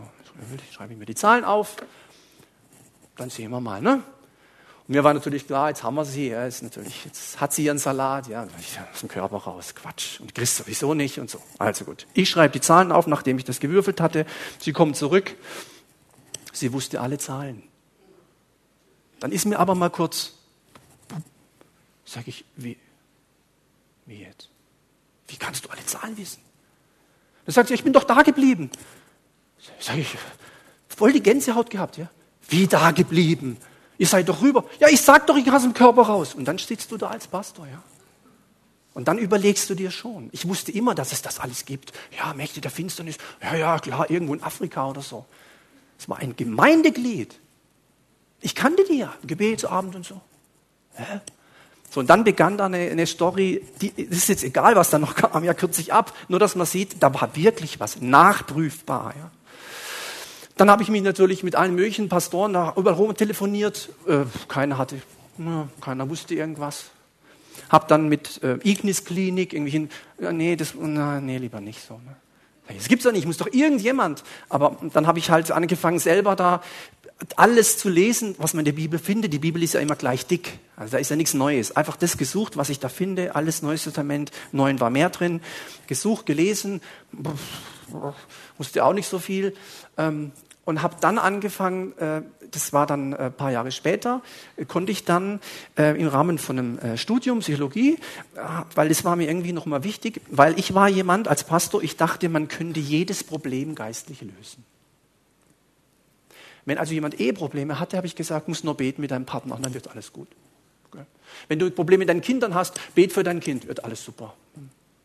[0.72, 1.78] schreibe ich mir die Zahlen auf,
[3.18, 3.82] dann sehen wir mal.
[3.82, 3.96] Ne?
[3.96, 7.66] Und mir war natürlich klar, jetzt haben wir sie, ja, jetzt, natürlich, jetzt hat sie
[7.66, 8.48] ihren Salat, ja,
[8.92, 10.20] aus dem Körper raus, Quatsch.
[10.20, 11.42] Und Christ sowieso nicht und so.
[11.60, 12.08] Also gut.
[12.14, 14.26] Ich schreibe die Zahlen auf, nachdem ich das gewürfelt hatte.
[14.60, 15.36] Sie kommt zurück.
[16.52, 17.64] Sie wusste alle Zahlen.
[19.20, 20.34] Dann ist mir aber mal kurz,
[22.06, 22.78] sage ich, wie,
[24.06, 24.50] wie jetzt?
[25.28, 26.42] Wie kannst du alle Zahlen wissen?
[27.46, 28.70] Dann sagt sie, ich bin doch da geblieben.
[29.80, 30.16] Sag ich,
[30.88, 32.10] voll die Gänsehaut gehabt, ja?
[32.50, 33.58] Wie da geblieben?
[33.98, 34.66] Ihr seid doch rüber.
[34.80, 36.34] Ja, ich sag doch, ich aus dem Körper raus.
[36.34, 37.82] Und dann sitzt du da als Pastor, ja?
[38.94, 40.30] Und dann überlegst du dir schon.
[40.34, 41.94] Ich wusste immer, dass es das alles gibt.
[42.18, 43.18] Ja, Mächte der Finsternis.
[43.42, 45.26] Ja, ja, klar, irgendwo in Afrika oder so.
[45.98, 47.40] Es war ein Gemeindeglied.
[48.42, 50.20] Ich kannte die ja, Gebetsabend und so.
[50.98, 51.22] Ja?
[51.90, 55.14] So, und dann begann da eine, eine Story, die ist jetzt egal, was da noch
[55.14, 59.14] kam, ja, kürzlich ab, nur dass man sieht, da war wirklich was nachprüfbar.
[59.18, 59.32] Ja.
[60.58, 63.90] Dann habe ich mich natürlich mit allen möglichen Pastoren da überall rum telefoniert.
[64.08, 65.02] Äh, keiner hatte,
[65.38, 66.86] na, keiner wusste irgendwas.
[67.70, 71.82] Hab dann mit äh, Ignis Klinik irgendwie hin, ja, nee, das, na, nee, lieber nicht
[71.86, 71.96] so.
[71.96, 72.16] Ne.
[72.76, 74.24] Das gibt's doch nicht, muss doch irgendjemand.
[74.50, 76.62] Aber dann habe ich halt angefangen, selber da
[77.36, 79.32] alles zu lesen, was man in der Bibel findet.
[79.34, 80.60] Die Bibel ist ja immer gleich dick.
[80.76, 81.76] Also da ist ja nichts Neues.
[81.76, 83.36] Einfach das gesucht, was ich da finde.
[83.36, 84.32] Alles Neues Testament.
[84.52, 85.42] Neun war mehr drin.
[85.88, 86.82] Gesucht, gelesen.
[88.58, 89.54] Wusste auch nicht so viel.
[90.02, 90.32] Ähm,
[90.64, 94.22] und habe dann angefangen, äh, das war dann ein äh, paar Jahre später,
[94.58, 95.40] äh, konnte ich dann
[95.76, 97.98] im Rahmen von einem Studium Psychologie,
[98.76, 102.30] weil das war mir irgendwie nochmal wichtig, weil ich war jemand als Pastor, ich dachte,
[102.30, 104.64] man könnte jedes Problem geistlich lösen.
[106.66, 109.74] Wenn also jemand Eheprobleme hatte, habe ich gesagt, muss nur beten mit deinem Partner, dann
[109.74, 110.28] wird alles gut.
[111.48, 114.36] Wenn du Probleme mit deinen Kindern hast, bet für dein Kind, wird alles super.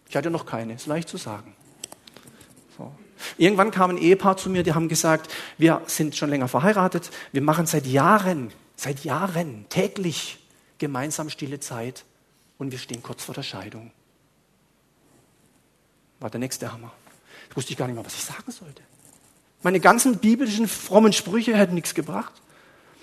[0.08, 1.54] Ich hatte noch keine, ist leicht zu sagen.
[3.38, 7.42] Irgendwann kam ein Ehepaar zu mir, die haben gesagt, wir sind schon länger verheiratet, wir
[7.42, 10.38] machen seit Jahren, seit Jahren täglich
[10.78, 12.04] gemeinsam stille Zeit
[12.58, 13.90] und wir stehen kurz vor der Scheidung.
[16.20, 16.92] War der nächste Hammer.
[17.50, 18.82] Ich wusste gar nicht mehr, was ich sagen sollte.
[19.62, 22.32] Meine ganzen biblischen frommen Sprüche hätten nichts gebracht.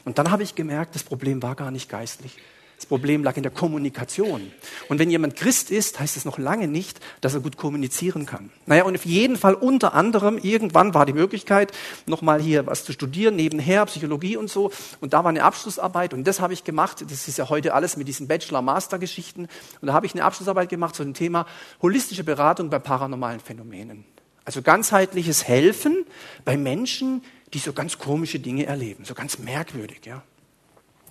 [0.05, 2.37] Und dann habe ich gemerkt, das Problem war gar nicht geistlich.
[2.83, 4.51] Das Problem lag in der Kommunikation.
[4.89, 8.49] Und wenn jemand Christ ist, heißt es noch lange nicht, dass er gut kommunizieren kann.
[8.65, 11.71] Naja, und auf jeden Fall unter anderem, irgendwann war die Möglichkeit,
[12.07, 14.69] nochmal hier was zu studieren, nebenher, Psychologie und so.
[14.99, 17.05] Und da war eine Abschlussarbeit und das habe ich gemacht.
[17.09, 19.47] Das ist ja heute alles mit diesen Bachelor-Master-Geschichten.
[19.79, 21.45] Und da habe ich eine Abschlussarbeit gemacht zu dem Thema
[21.81, 24.03] holistische Beratung bei paranormalen Phänomenen.
[24.43, 26.05] Also ganzheitliches Helfen
[26.43, 30.21] bei Menschen, die so ganz komische Dinge erleben, so ganz merkwürdig, ja.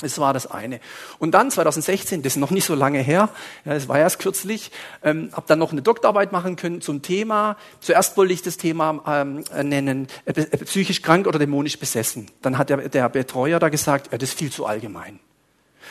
[0.02, 0.80] Das war das eine.
[1.18, 3.30] Und dann 2016, das ist noch nicht so lange her,
[3.64, 4.70] ja, das war erst kürzlich,
[5.02, 7.56] ähm, habe dann noch eine Doktorarbeit machen können zum Thema.
[7.80, 12.26] Zuerst wollte ich das Thema ähm, nennen, äh, äh, psychisch krank oder dämonisch besessen.
[12.42, 15.20] Dann hat der, der Betreuer da gesagt, ja, das ist viel zu allgemein.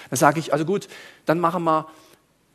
[0.09, 0.87] Dann sage ich, also gut,
[1.25, 1.87] dann machen wir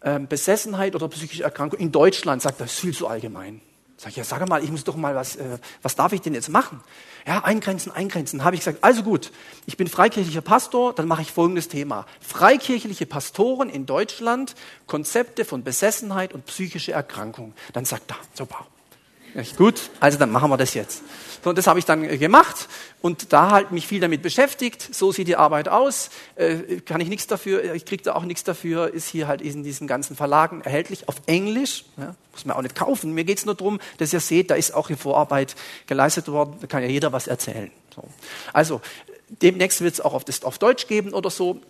[0.03, 2.43] ähm, Besessenheit oder psychische Erkrankung in Deutschland.
[2.43, 3.61] Sagt er, das ist viel zu allgemein.
[3.99, 6.35] Sag ich, ja, sag mal, ich muss doch mal was, äh, was darf ich denn
[6.35, 6.83] jetzt machen?
[7.27, 8.45] Ja, eingrenzen, eingrenzen.
[8.45, 9.33] Habe ich gesagt, also gut,
[9.65, 12.05] ich bin freikirchlicher Pastor, dann mache ich folgendes Thema.
[12.21, 14.55] Freikirchliche Pastoren in Deutschland,
[14.87, 17.55] Konzepte von Besessenheit und psychische Erkrankung.
[17.73, 18.67] Dann sagt er, super.
[19.37, 21.03] Ja, gut, also dann machen wir das jetzt.
[21.45, 22.69] So, und das habe ich dann äh, gemacht
[23.03, 24.95] und da halt mich viel damit beschäftigt.
[24.95, 26.09] So sieht die Arbeit aus.
[26.37, 29.63] Äh, kann ich nichts dafür, ich kriege da auch nichts dafür, ist hier halt in
[29.63, 31.85] diesen ganzen Verlagen erhältlich auf Englisch.
[31.99, 33.13] Ja, muss man auch nicht kaufen.
[33.13, 35.55] Mir geht es nur darum, dass ihr seht, da ist auch eine Vorarbeit
[35.87, 37.71] geleistet worden, da kann ja jeder was erzählen.
[37.95, 38.05] So.
[38.55, 38.81] Also,
[39.43, 41.61] demnächst wird es auch auf, das, auf Deutsch geben oder so.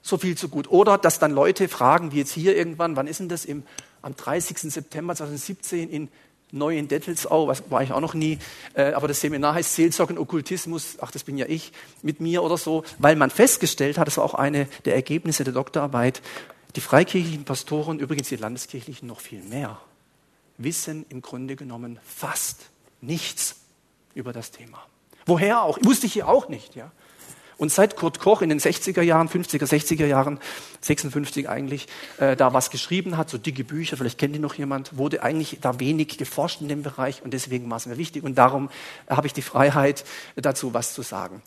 [0.00, 0.70] So viel zu gut.
[0.70, 3.44] Oder dass dann Leute fragen, wie jetzt hier irgendwann, wann ist denn das?
[3.44, 3.64] Im,
[4.00, 4.72] am 30.
[4.72, 6.08] September 2017 in
[6.52, 8.38] neu in Dettelsau, was war ich auch noch nie,
[8.74, 12.56] äh, aber das Seminar heißt Seelsorgen Okkultismus, ach, das bin ja ich, mit mir oder
[12.56, 16.22] so, weil man festgestellt hat, das war auch eine der Ergebnisse der Doktorarbeit,
[16.76, 19.80] die freikirchlichen Pastoren, übrigens die landeskirchlichen noch viel mehr,
[20.58, 22.66] wissen im Grunde genommen fast
[23.00, 23.56] nichts
[24.14, 24.86] über das Thema.
[25.26, 25.78] Woher auch?
[25.82, 26.92] Wusste ich hier auch nicht, ja.
[27.58, 30.38] Und seit Kurt Koch in den 60er Jahren, 50er, 60er Jahren,
[30.82, 31.86] 56 eigentlich,
[32.18, 35.58] äh, da was geschrieben hat, so dicke Bücher, vielleicht kennt ihr noch jemand, wurde eigentlich
[35.60, 38.68] da wenig geforscht in dem Bereich und deswegen war es mir wichtig und darum
[39.08, 40.04] habe ich die Freiheit,
[40.36, 41.42] dazu was zu sagen.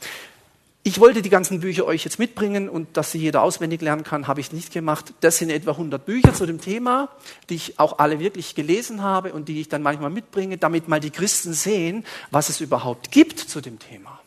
[0.82, 4.28] Ich wollte die ganzen Bücher euch jetzt mitbringen und dass sie jeder auswendig lernen kann,
[4.28, 5.14] habe ich nicht gemacht.
[5.20, 7.10] Das sind etwa 100 Bücher zu dem Thema,
[7.50, 11.02] die ich auch alle wirklich gelesen habe und die ich dann manchmal mitbringe, damit mal
[11.02, 14.20] die Christen sehen, was es überhaupt gibt zu dem Thema.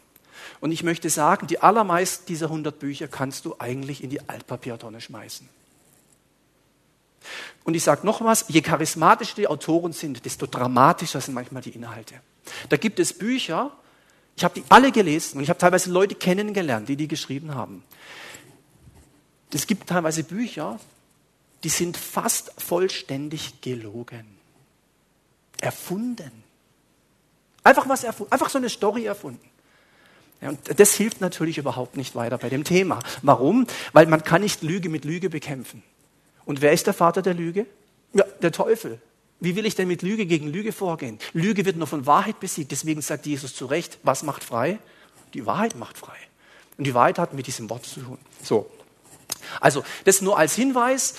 [0.63, 5.01] Und ich möchte sagen, die allermeisten dieser 100 Bücher kannst du eigentlich in die Altpapiertonne
[5.01, 5.49] schmeißen.
[7.65, 11.71] Und ich sage noch was, je charismatischer die Autoren sind, desto dramatischer sind manchmal die
[11.71, 12.15] Inhalte.
[12.69, 13.73] Da gibt es Bücher,
[14.37, 17.83] ich habe die alle gelesen und ich habe teilweise Leute kennengelernt, die die geschrieben haben.
[19.53, 20.79] Es gibt teilweise Bücher,
[21.65, 24.39] die sind fast vollständig gelogen.
[25.61, 26.31] Erfunden.
[27.65, 29.52] Einfach was erfunden, einfach so eine Story erfunden.
[30.43, 33.01] Und das hilft natürlich überhaupt nicht weiter bei dem Thema.
[33.23, 33.67] Warum?
[33.93, 35.83] Weil man kann nicht Lüge mit Lüge bekämpfen.
[36.45, 37.67] Und wer ist der Vater der Lüge?
[38.13, 39.01] Ja, der Teufel.
[39.39, 41.19] Wie will ich denn mit Lüge gegen Lüge vorgehen?
[41.33, 42.71] Lüge wird nur von Wahrheit besiegt.
[42.71, 44.79] Deswegen sagt Jesus zu Recht, was macht frei?
[45.35, 46.17] Die Wahrheit macht frei.
[46.77, 48.19] Und die Wahrheit hat mit diesem Wort zu tun.
[48.43, 48.71] So.
[49.61, 51.15] Also, das nur als Hinweis.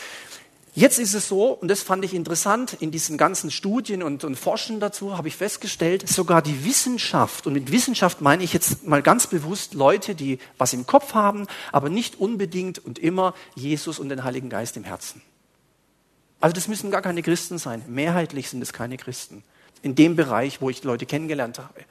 [0.75, 4.35] Jetzt ist es so, und das fand ich interessant, in diesen ganzen Studien und, und
[4.35, 9.03] Forschen dazu habe ich festgestellt, sogar die Wissenschaft, und mit Wissenschaft meine ich jetzt mal
[9.03, 14.09] ganz bewusst Leute, die was im Kopf haben, aber nicht unbedingt und immer Jesus und
[14.09, 15.21] den Heiligen Geist im Herzen.
[16.39, 17.83] Also das müssen gar keine Christen sein.
[17.87, 19.43] Mehrheitlich sind es keine Christen.
[19.83, 21.81] In dem Bereich, wo ich Leute kennengelernt habe.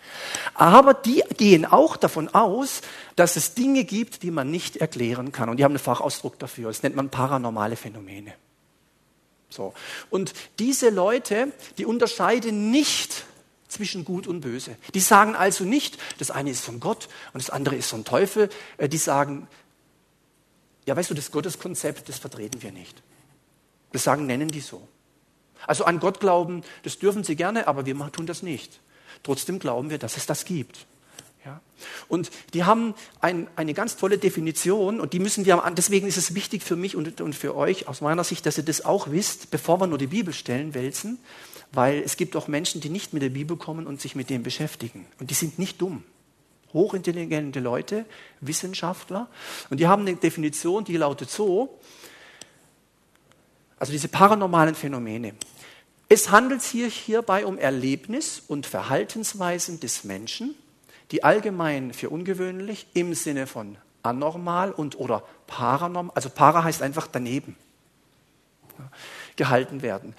[0.55, 2.81] Aber die gehen auch davon aus,
[3.17, 5.49] dass es Dinge gibt, die man nicht erklären kann.
[5.49, 6.69] Und die haben einen Fachausdruck dafür.
[6.69, 8.35] Das nennt man paranormale Phänomene.
[9.53, 9.75] So.
[10.11, 13.25] Und diese Leute, die unterscheiden nicht
[13.69, 14.77] zwischen Gut und Böse.
[14.95, 18.51] Die sagen also nicht, das eine ist von Gott und das andere ist vom Teufel.
[18.77, 19.49] Äh, die sagen,
[20.85, 23.03] ja, weißt du, das Gotteskonzept, das vertreten wir nicht.
[23.93, 24.87] Das sagen, nennen die so.
[25.67, 28.81] Also an Gott glauben, das dürfen sie gerne, aber wir tun das nicht.
[29.23, 30.87] Trotzdem glauben wir, dass es das gibt.
[31.45, 31.61] Ja?
[32.09, 36.35] Und die haben ein, eine ganz tolle Definition und die müssen wir, deswegen ist es
[36.35, 39.51] wichtig für mich und, und für euch aus meiner Sicht, dass ihr das auch wisst,
[39.51, 41.19] bevor wir nur die Bibelstellen wälzen,
[41.73, 44.43] weil es gibt auch Menschen, die nicht mit der Bibel kommen und sich mit dem
[44.43, 45.07] beschäftigen.
[45.19, 46.05] Und die sind nicht dumm.
[46.73, 48.07] Hochintelligente Leute,
[48.41, 49.29] Wissenschaftler.
[49.69, 51.79] Und die haben eine Definition, die lautet so,
[53.79, 55.35] also diese paranormalen Phänomene.
[56.09, 60.55] Es handelt sich hierbei um Erlebnis und Verhaltensweisen des Menschen,
[61.13, 67.07] die allgemein für ungewöhnlich im Sinne von anormal und oder paranormal, also para heißt einfach
[67.07, 67.55] daneben,
[69.37, 70.15] gehalten werden.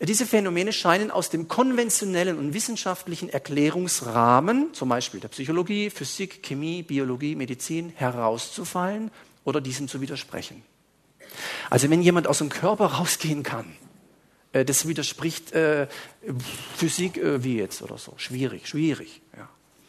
[0.00, 6.84] Diese Phänomene scheinen aus dem konventionellen und wissenschaftlichen Erklärungsrahmen, zum Beispiel der Psychologie, Physik, Chemie,
[6.84, 9.10] Biologie, Medizin, herauszufallen
[9.44, 10.62] oder diesem zu widersprechen.
[11.68, 13.74] Also wenn jemand aus dem Körper rausgehen kann,
[14.52, 15.88] äh, das widerspricht äh,
[16.76, 18.14] Physik äh, wie jetzt oder so.
[18.18, 19.20] Schwierig, schwierig.
[19.36, 19.48] Ja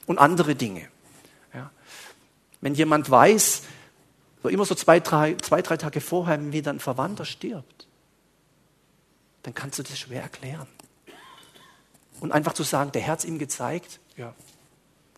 [0.10, 0.88] und andere Dinge.
[1.54, 1.70] Ja.
[2.62, 3.62] Wenn jemand weiß,
[4.42, 7.88] so immer so zwei drei, zwei, drei Tage vorher, wie dann ein Verwandter stirbt,
[9.44, 10.68] dann kannst du das schwer erklären.
[12.22, 14.34] Und einfach zu sagen, der Herr hat es ihm gezeigt, ja.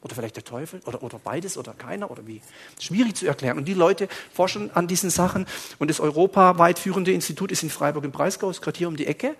[0.01, 2.41] Oder vielleicht der Teufel oder, oder beides oder keiner oder wie.
[2.79, 3.57] Schwierig zu erklären.
[3.57, 5.45] Und die Leute forschen an diesen Sachen.
[5.79, 9.05] Und das europaweit führende Institut ist in Freiburg im Breisgau, ist gerade hier um die
[9.07, 9.35] Ecke.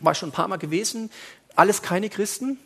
[0.00, 1.10] War schon ein paar Mal gewesen.
[1.56, 2.58] Alles keine Christen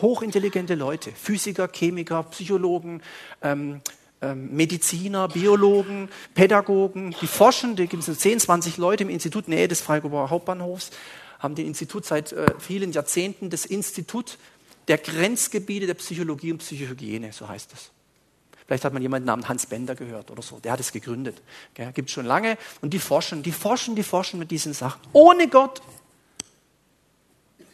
[0.00, 3.02] hochintelligente Leute, Physiker, Chemiker, Psychologen,
[3.42, 3.80] ähm,
[4.22, 9.68] ähm, Mediziner, Biologen, Pädagogen, die forschen, da gibt es 10, 20 Leute im Institut Nähe
[9.68, 10.90] des Freiburger Hauptbahnhofs,
[11.40, 14.38] haben die Institut seit äh, vielen Jahrzehnten, das Institut
[14.88, 17.90] der Grenzgebiete der Psychologie und Psychohygiene, so heißt es.
[18.66, 21.42] Vielleicht hat man jemanden namens Hans Bender gehört oder so, der hat es gegründet.
[21.94, 25.00] Gibt es schon lange und die forschen, die forschen, die forschen mit diesen Sachen.
[25.12, 25.82] Ohne Gott.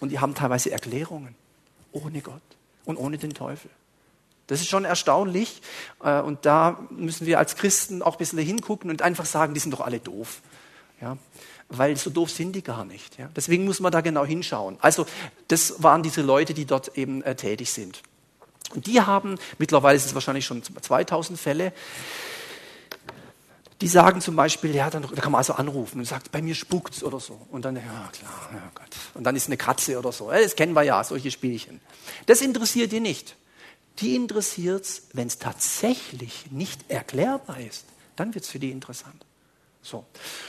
[0.00, 1.34] Und die haben teilweise Erklärungen
[1.92, 2.42] ohne Gott
[2.84, 3.70] und ohne den Teufel.
[4.48, 5.62] Das ist schon erstaunlich.
[6.02, 9.60] Äh, und da müssen wir als Christen auch ein bisschen hingucken und einfach sagen, die
[9.60, 10.40] sind doch alle doof.
[11.00, 11.16] Ja?
[11.68, 13.18] Weil so doof sind die gar nicht.
[13.18, 13.28] Ja?
[13.36, 14.78] Deswegen muss man da genau hinschauen.
[14.80, 15.06] Also,
[15.48, 18.02] das waren diese Leute, die dort eben äh, tätig sind.
[18.74, 21.72] Und die haben, mittlerweile ist es wahrscheinlich schon 2000 Fälle,
[23.80, 26.54] die sagen zum Beispiel, ja, dann, da kann man also anrufen und sagt, bei mir
[26.54, 27.46] spuckt's oder so.
[27.50, 28.88] Und dann, ja klar, ja Gott.
[29.14, 30.30] Und dann ist eine Katze oder so.
[30.30, 31.80] Das kennen wir ja, solche Spielchen.
[32.26, 33.36] Das interessiert die nicht.
[34.00, 37.84] Die interessiert's, wenn es tatsächlich nicht erklärbar ist.
[38.16, 39.24] Dann wird's für die interessant.
[39.80, 40.04] So.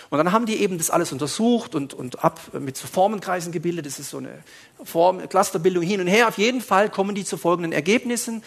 [0.09, 3.85] Und dann haben die eben das alles untersucht und, und ab mit so Formenkreisen gebildet.
[3.85, 4.43] Das ist so eine
[4.83, 6.27] Form, Clusterbildung hin und her.
[6.27, 8.43] Auf jeden Fall kommen die zu folgenden Ergebnissen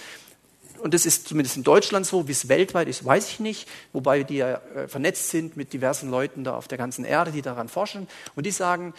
[0.82, 4.24] und das ist zumindest in Deutschland so, wie es weltweit ist, weiß ich nicht, wobei
[4.24, 7.68] die ja äh, vernetzt sind mit diversen Leuten da auf der ganzen Erde, die daran
[7.68, 8.08] forschen.
[8.34, 8.92] Und die sagen,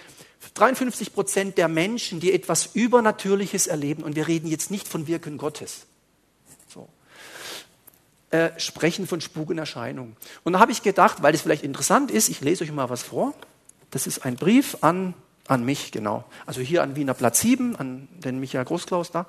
[0.54, 5.38] 53 Prozent der Menschen, die etwas Übernatürliches erleben, und wir reden jetzt nicht von Wirken
[5.38, 5.86] Gottes,
[6.68, 6.88] so,
[8.32, 10.16] äh, sprechen von Spukenerscheinungen.
[10.44, 13.04] Und da habe ich gedacht, weil das vielleicht interessant ist, ich lese euch mal was
[13.04, 13.34] vor.
[13.92, 15.16] Das ist ein Brief an,
[15.48, 16.24] an mich, genau.
[16.46, 19.26] Also hier an Wiener Platz 7, an den Michael Großklaus da.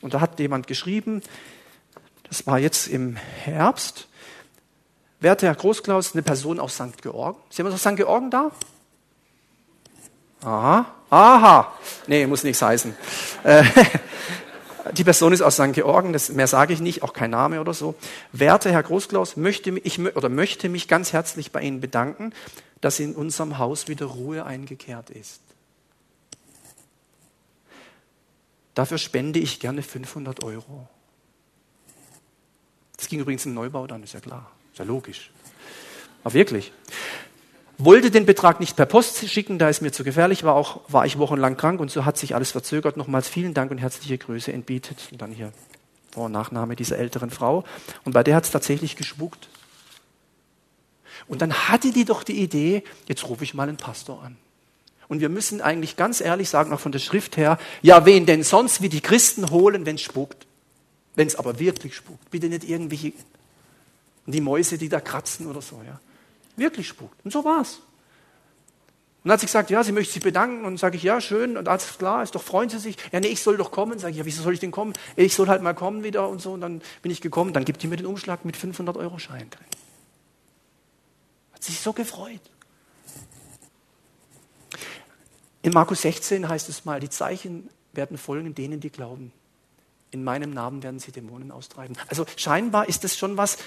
[0.00, 1.22] Und da hat jemand geschrieben,
[2.24, 4.08] das war jetzt im Herbst,
[5.24, 7.00] Werte Herr Großklaus, eine Person aus St.
[7.00, 7.38] Georgen.
[7.48, 7.96] Sie haben aus St.
[7.96, 8.50] Georgen da?
[10.42, 11.72] Aha, aha.
[12.06, 12.94] Nee, muss nichts heißen.
[13.42, 13.64] Äh,
[14.92, 15.72] die Person ist aus St.
[15.72, 17.94] Georgen, das, mehr sage ich nicht, auch kein Name oder so.
[18.32, 22.34] Werte Herr Großklaus, möchte ich oder möchte mich ganz herzlich bei Ihnen bedanken,
[22.82, 25.40] dass in unserem Haus wieder Ruhe eingekehrt ist.
[28.74, 30.86] Dafür spende ich gerne 500 Euro.
[32.96, 34.50] Das ging übrigens im Neubau dann, ist ja klar.
[34.72, 35.30] Ist ja logisch.
[36.22, 36.72] Aber wirklich.
[37.76, 41.06] wollte den Betrag nicht per Post schicken, da es mir zu gefährlich war, auch war
[41.06, 42.96] ich wochenlang krank und so hat sich alles verzögert.
[42.96, 45.08] Nochmals vielen Dank und herzliche Grüße entbietet.
[45.12, 45.52] Und dann hier
[46.12, 47.64] Vor- und Nachname dieser älteren Frau.
[48.04, 49.48] Und bei der hat es tatsächlich gespuckt.
[51.26, 54.36] Und dann hatte die doch die Idee, jetzt rufe ich mal einen Pastor an.
[55.08, 58.42] Und wir müssen eigentlich ganz ehrlich sagen, auch von der Schrift her, ja, wen denn
[58.42, 60.43] sonst wie die Christen holen, wenn es spuckt?
[61.14, 62.30] Wenn es aber wirklich spuckt.
[62.30, 63.12] Bitte nicht irgendwelche,
[64.26, 66.00] die Mäuse, die da kratzen oder so, ja.
[66.56, 67.24] Wirklich spuckt.
[67.24, 67.80] Und so war's.
[69.24, 70.66] Und dann hat sie gesagt, ja, sie möchte sich bedanken.
[70.66, 71.56] Und sage ich, ja, schön.
[71.56, 72.96] Und alles klar, ist doch, freuen Sie sich.
[73.10, 73.98] Ja, nee, ich soll doch kommen.
[73.98, 74.92] Sage ich, ja, wieso soll ich denn kommen?
[75.16, 76.52] Ich soll halt mal kommen wieder und so.
[76.52, 77.54] Und dann bin ich gekommen.
[77.54, 79.66] Dann gibt die mir den Umschlag mit 500 Euro Schein drin.
[81.54, 82.40] Hat sich so gefreut.
[85.62, 89.32] In Markus 16 heißt es mal, die Zeichen werden folgen denen, die glauben.
[90.14, 91.96] In meinem Namen werden sie Dämonen austreiben.
[92.08, 93.58] Also scheinbar ist es schon was,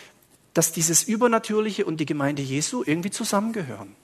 [0.54, 3.98] dass dieses Übernatürliche und die Gemeinde Jesu irgendwie zusammengehören.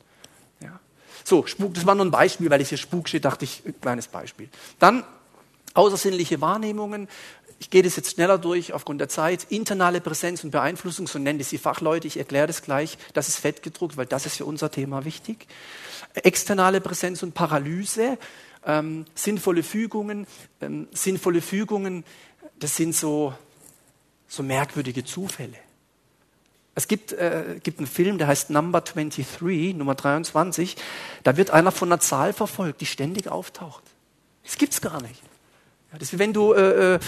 [0.59, 0.77] Ja.
[1.23, 3.79] So, Spuk, das war nur ein Beispiel, weil es hier Spuk steht, dachte ich, ein
[3.79, 4.49] kleines Beispiel.
[4.77, 5.05] Dann
[5.73, 7.07] außersinnliche Wahrnehmungen.
[7.59, 9.47] Ich gehe das jetzt schneller durch aufgrund der Zeit.
[9.49, 12.07] Internale Präsenz und Beeinflussung, so nennen das die Fachleute.
[12.07, 12.97] Ich erkläre das gleich.
[13.13, 15.47] Das ist fett gedruckt, weil das ist für unser Thema wichtig.
[16.13, 18.17] Externe Präsenz und Paralyse,
[18.65, 20.27] ähm, sinnvolle Fügungen.
[20.61, 22.03] Ähm, sinnvolle Fügungen,
[22.63, 23.33] das sind so,
[24.29, 25.57] so merkwürdige Zufälle.
[26.75, 30.77] Es gibt, äh, gibt einen Film, der heißt Number 23, Nummer 23.
[31.23, 33.83] Da wird einer von einer Zahl verfolgt, die ständig auftaucht.
[34.43, 35.21] Das gibt's gar nicht.
[35.91, 36.99] Ja, das ist wie wenn du, äh, äh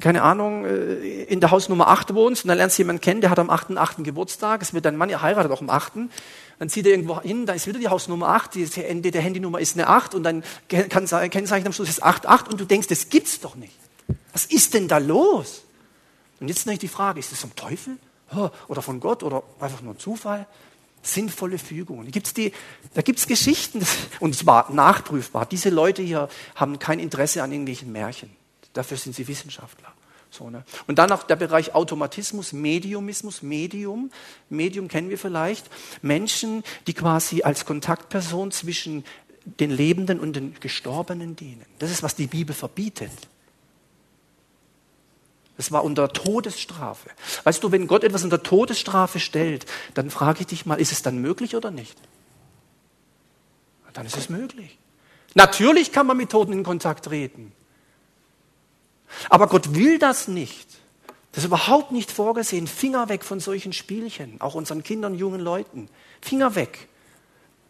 [0.00, 3.28] keine Ahnung, äh, in der Hausnummer 8 wohnst und dann lernst du jemanden kennen, der
[3.28, 4.02] hat am 8.8.
[4.04, 5.92] Geburtstag, es wird dein Mann, ihr heiratet auch am 8.
[6.58, 9.76] Dann zieht er irgendwo hin, da ist wieder die Hausnummer 8, die der Handynummer ist
[9.76, 13.56] eine 8 und dann Kennzeichen am Schluss ist 88 und du denkst, das gibt's doch
[13.56, 13.81] nicht.
[14.32, 15.62] Was ist denn da los?
[16.40, 17.98] Und jetzt natürlich die Frage, ist das vom Teufel?
[18.68, 20.46] oder von Gott oder einfach nur Zufall.
[21.04, 22.08] Sinnvolle Fügungen.
[22.12, 22.52] Gibt's die,
[22.94, 23.84] da gibt es Geschichten,
[24.20, 25.46] und zwar nachprüfbar.
[25.46, 28.30] Diese Leute hier haben kein Interesse an irgendwelchen Märchen.
[28.72, 29.92] Dafür sind sie Wissenschaftler.
[30.30, 30.64] So, ne?
[30.86, 34.12] Und dann noch der Bereich Automatismus, Mediumismus, Medium.
[34.48, 35.68] Medium kennen wir vielleicht.
[36.02, 39.04] Menschen, die quasi als Kontaktperson zwischen
[39.44, 41.66] den Lebenden und den Gestorbenen dienen.
[41.80, 43.10] Das ist, was die Bibel verbietet.
[45.62, 47.08] Das war unter Todesstrafe.
[47.44, 51.02] Weißt du, wenn Gott etwas unter Todesstrafe stellt, dann frage ich dich mal, ist es
[51.02, 51.96] dann möglich oder nicht?
[53.92, 54.76] Dann ist es möglich.
[55.34, 57.52] Natürlich kann man mit Toten in Kontakt treten.
[59.28, 60.66] Aber Gott will das nicht.
[61.30, 62.66] Das ist überhaupt nicht vorgesehen.
[62.66, 65.88] Finger weg von solchen Spielchen, auch unseren Kindern, jungen Leuten.
[66.20, 66.88] Finger weg.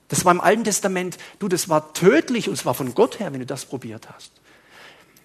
[0.08, 3.40] Das war im Alten Testament, du, das war tödlich und zwar von Gott her, wenn
[3.40, 4.32] du das probiert hast.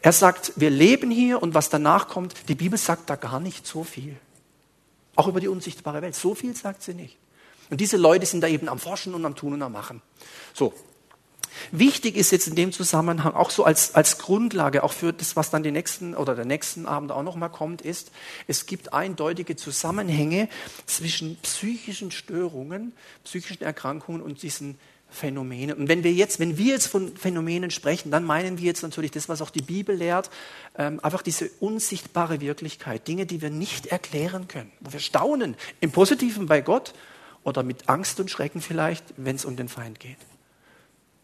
[0.08, 3.68] Er sagt, wir leben hier und was danach kommt, die Bibel sagt da gar nicht
[3.68, 4.16] so viel.
[5.18, 6.16] Auch über die unsichtbare Welt.
[6.16, 7.18] So viel sagt sie nicht.
[7.70, 10.02] Und diese Leute sind da eben am Forschen und am Tun und am Machen.
[10.54, 10.74] So.
[11.74, 15.50] Wichtig ist jetzt in dem Zusammenhang, auch so als, als Grundlage, auch für das, was
[15.50, 18.12] dann die nächsten oder der nächsten Abend auch nochmal kommt, ist,
[18.48, 20.48] es gibt eindeutige Zusammenhänge
[20.86, 22.94] zwischen psychischen Störungen,
[23.26, 24.78] psychischen Erkrankungen und diesen
[25.10, 25.76] Phänomene.
[25.76, 29.12] Und wenn wir jetzt, wenn wir jetzt von Phänomenen sprechen, dann meinen wir jetzt natürlich
[29.12, 30.30] das, was auch die Bibel lehrt,
[30.78, 35.92] ähm, einfach diese unsichtbare Wirklichkeit, Dinge, die wir nicht erklären können, wo wir staunen, im
[35.92, 36.94] Positiven bei Gott
[37.44, 40.18] oder mit Angst und Schrecken vielleicht, wenn es um den Feind geht.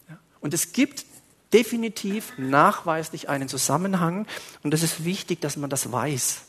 [0.10, 0.18] Ja?
[0.40, 1.06] Und es gibt
[1.52, 4.26] definitiv nachweislich einen Zusammenhang
[4.64, 6.42] und es ist wichtig, dass man das weiß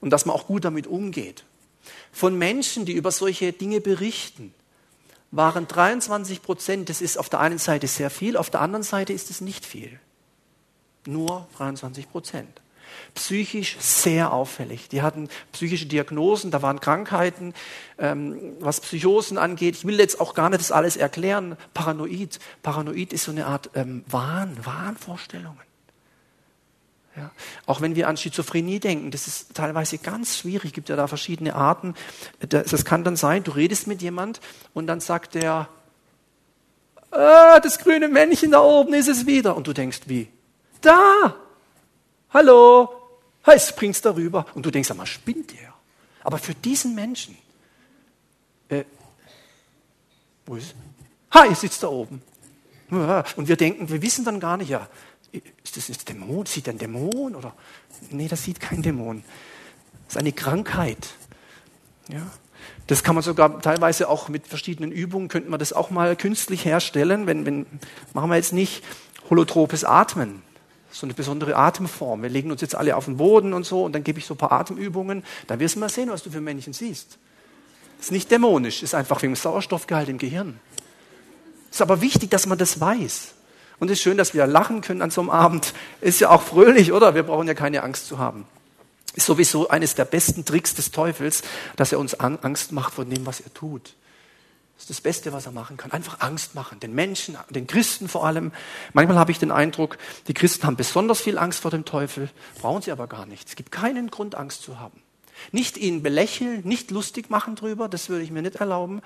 [0.00, 1.44] und dass man auch gut damit umgeht.
[2.12, 4.54] Von Menschen, die über solche Dinge berichten,
[5.30, 9.12] waren 23 Prozent, das ist auf der einen Seite sehr viel, auf der anderen Seite
[9.12, 9.98] ist es nicht viel.
[11.06, 12.60] Nur 23 Prozent.
[13.14, 14.88] Psychisch sehr auffällig.
[14.88, 17.54] Die hatten psychische Diagnosen, da waren Krankheiten,
[17.98, 19.76] ähm, was Psychosen angeht.
[19.76, 21.56] Ich will jetzt auch gar nicht das alles erklären.
[21.74, 22.38] Paranoid.
[22.62, 25.60] Paranoid ist so eine Art ähm, Wahn, Wahnvorstellungen.
[27.16, 27.30] Ja.
[27.64, 31.54] Auch wenn wir an Schizophrenie denken, das ist teilweise ganz schwierig, gibt ja da verschiedene
[31.54, 31.94] Arten.
[32.40, 34.40] Das, kann dann sein, du redest mit jemand
[34.74, 35.68] und dann sagt der,
[37.10, 39.56] ah, das grüne Männchen da oben ist es wieder.
[39.56, 40.28] Und du denkst, wie?
[40.82, 41.34] Da!
[42.34, 42.90] Hallo!
[43.42, 44.44] Hey, springst darüber.
[44.54, 45.72] Und du denkst, mal spinnt der?
[46.22, 47.38] Aber für diesen Menschen,
[48.68, 48.84] äh,
[50.44, 50.74] wo ist?
[51.32, 52.20] Ha, ihr sitzt da oben.
[52.90, 54.88] Und wir denken, wir wissen dann gar nicht, ja,
[55.64, 56.46] ist das ein Dämon?
[56.46, 57.34] Sieht ein Dämon?
[57.34, 57.54] Oder?
[58.10, 59.22] Nee, das sieht kein Dämon.
[60.06, 61.08] Das ist eine Krankheit.
[62.08, 62.22] Ja?
[62.86, 66.64] Das kann man sogar teilweise auch mit verschiedenen Übungen, könnte man das auch mal künstlich
[66.64, 67.26] herstellen.
[67.26, 67.66] Wenn, wenn,
[68.12, 68.84] machen wir jetzt nicht
[69.28, 70.42] holotropes Atmen,
[70.90, 72.22] so eine besondere Atemform.
[72.22, 74.34] Wir legen uns jetzt alle auf den Boden und so und dann gebe ich so
[74.34, 75.24] ein paar Atemübungen.
[75.46, 77.18] Dann wirst du mal sehen, was du für Männchen siehst.
[78.00, 80.60] Ist nicht dämonisch, ist einfach wegen Sauerstoffgehalt im Gehirn.
[81.70, 83.34] Ist aber wichtig, dass man das weiß.
[83.78, 85.74] Und es ist schön, dass wir lachen können an so einem Abend.
[86.00, 87.14] Ist ja auch fröhlich, oder?
[87.14, 88.46] Wir brauchen ja keine Angst zu haben.
[89.14, 91.42] Ist sowieso eines der besten Tricks des Teufels,
[91.76, 93.94] dass er uns Angst macht vor dem, was er tut.
[94.76, 95.90] Das ist das Beste, was er machen kann.
[95.90, 96.80] Einfach Angst machen.
[96.80, 98.52] Den Menschen, den Christen vor allem.
[98.92, 99.96] Manchmal habe ich den Eindruck,
[100.28, 102.28] die Christen haben besonders viel Angst vor dem Teufel,
[102.60, 103.48] brauchen sie aber gar nicht.
[103.48, 105.00] Es gibt keinen Grund, Angst zu haben.
[105.50, 109.00] Nicht ihn belächeln, nicht lustig machen drüber, das würde ich mir nicht erlauben.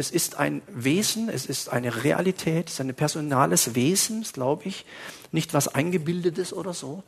[0.00, 4.86] Es ist ein Wesen, es ist eine Realität, es ist ein personales Wesen, glaube ich,
[5.30, 7.02] nicht was Eingebildetes oder so.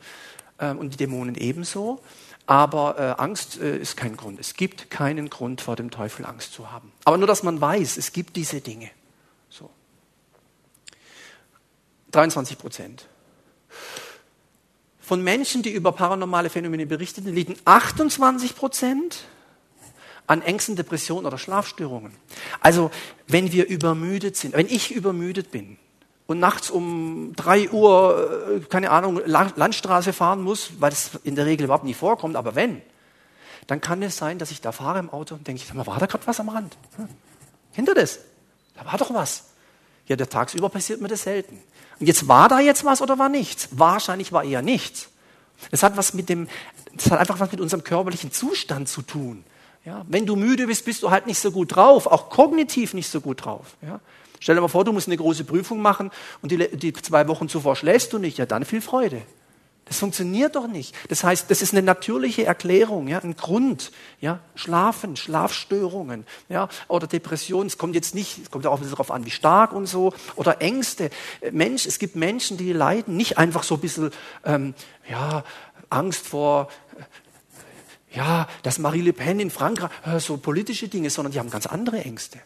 [0.59, 2.01] Ähm, und die Dämonen ebenso.
[2.45, 4.39] Aber äh, Angst äh, ist kein Grund.
[4.39, 6.91] Es gibt keinen Grund vor dem Teufel Angst zu haben.
[7.03, 8.91] Aber nur, dass man weiß, es gibt diese Dinge.
[9.49, 9.71] So.
[12.11, 13.07] 23 Prozent.
[14.99, 19.23] Von Menschen, die über paranormale Phänomene berichten, liegen 28 Prozent
[20.33, 22.11] an Ängsten, Depressionen oder Schlafstörungen.
[22.59, 22.91] Also,
[23.27, 25.77] wenn wir übermüdet sind, wenn ich übermüdet bin
[26.25, 31.45] und nachts um drei Uhr, äh, keine Ahnung, Landstraße fahren muss, weil das in der
[31.45, 32.81] Regel überhaupt nie vorkommt, aber wenn,
[33.67, 36.27] dann kann es sein, dass ich da fahre im Auto und denke, war da gerade
[36.27, 36.75] was am Rand?
[36.97, 37.07] Hm.
[37.73, 38.19] Kennt ihr das?
[38.75, 39.51] Da war doch was.
[40.07, 41.61] Ja, der tagsüber passiert mir das selten.
[41.99, 43.69] Und jetzt war da jetzt was oder war nichts?
[43.71, 45.09] Wahrscheinlich war eher nichts.
[45.71, 46.49] Es hat was mit dem,
[46.93, 49.45] das hat einfach was mit unserem körperlichen Zustand zu tun.
[49.85, 53.09] Ja, wenn du müde bist, bist du halt nicht so gut drauf, auch kognitiv nicht
[53.09, 53.75] so gut drauf.
[53.81, 53.99] Ja.
[54.39, 56.11] Stell dir mal vor, du musst eine große Prüfung machen
[56.41, 59.21] und die, die zwei Wochen zuvor schläfst du nicht, ja dann viel Freude.
[59.85, 60.95] Das funktioniert doch nicht.
[61.09, 67.05] Das heißt, das ist eine natürliche Erklärung, ja, ein Grund, ja, Schlafen, Schlafstörungen, ja, oder
[67.05, 67.67] Depressionen.
[67.67, 70.13] Es kommt jetzt nicht, es kommt auch ein bisschen darauf an, wie stark und so,
[70.35, 71.09] oder Ängste.
[71.51, 74.11] Mensch, es gibt Menschen, die leiden nicht einfach so ein bisschen,
[74.45, 74.73] ähm,
[75.09, 75.43] ja,
[75.89, 76.69] Angst vor
[78.13, 81.65] ja, dass Marie Le Pen in Frankreich, äh, so politische Dinge, sondern die haben ganz
[81.65, 82.39] andere Ängste.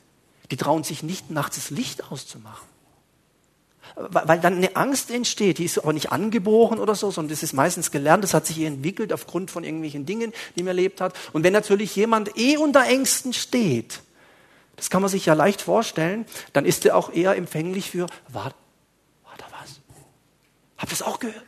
[0.50, 2.68] Die trauen sich nicht, nachts das Licht auszumachen.
[3.96, 7.54] Weil dann eine Angst entsteht, die ist aber nicht angeboren oder so, sondern das ist
[7.54, 11.16] meistens gelernt, das hat sich entwickelt aufgrund von irgendwelchen Dingen, die man erlebt hat.
[11.34, 14.02] Und wenn natürlich jemand eh unter Ängsten steht,
[14.76, 18.54] das kann man sich ja leicht vorstellen, dann ist er auch eher empfänglich für, war,
[19.24, 19.80] war da was?
[20.78, 21.44] Habt ihr das auch gehört?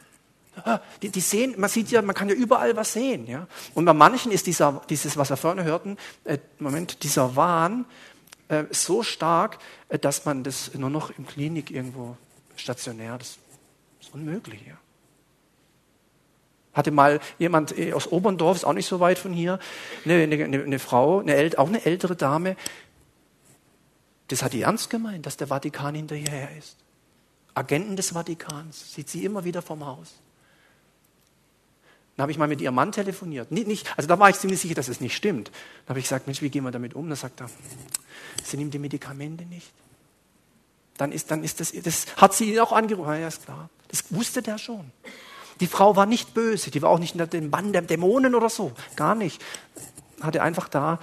[0.66, 3.28] Ah, die, die, sehen, man sieht ja, man kann ja überall was sehen.
[3.28, 3.47] Ja?
[3.74, 7.86] Und bei manchen ist dieser, dieses, was wir vorne hörten, äh, Moment, dieser Wahn
[8.47, 12.18] äh, so stark, äh, dass man das nur noch im Klinik irgendwo
[12.55, 13.38] stationär, das
[14.01, 14.62] ist unmöglich.
[14.68, 14.76] Ja?
[16.74, 19.60] Hatte mal jemand äh, aus Oberndorf, ist auch nicht so weit von hier,
[20.05, 22.55] eine, eine, eine Frau, eine, auch eine ältere Dame,
[24.30, 26.78] das hat die ernst gemeint, dass der Vatikan hinterher ist.
[27.55, 30.16] Agenten des Vatikans, sieht sie immer wieder vom Haus.
[32.20, 33.49] Dann habe ich mal mit ihrem Mann telefoniert.
[33.49, 35.47] Nicht, nicht, also da war ich ziemlich sicher, dass es nicht stimmt.
[35.86, 37.07] Dann habe ich gesagt, Mensch, wie gehen wir damit um?
[37.07, 37.49] Dann sagt er,
[38.43, 39.72] sie nimmt die Medikamente nicht.
[40.97, 43.22] Dann ist, dann ist das, das hat sie ihn auch angerufen.
[43.22, 43.70] Ja, ist klar.
[43.88, 44.91] Das wusste der schon.
[45.61, 48.49] Die Frau war nicht böse, die war auch nicht in dem Bann der Dämonen oder
[48.49, 48.74] so.
[48.97, 49.41] Gar nicht.
[50.20, 50.99] Hatte einfach da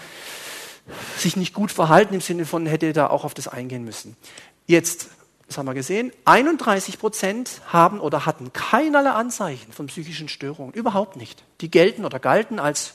[1.16, 4.18] sich nicht gut verhalten im Sinne von, hätte da auch auf das eingehen müssen.
[4.66, 5.08] Jetzt
[5.46, 11.16] das haben wir gesehen, 31 Prozent haben oder hatten keinerlei Anzeichen von psychischen Störungen, überhaupt
[11.16, 11.44] nicht.
[11.60, 12.94] Die gelten oder galten als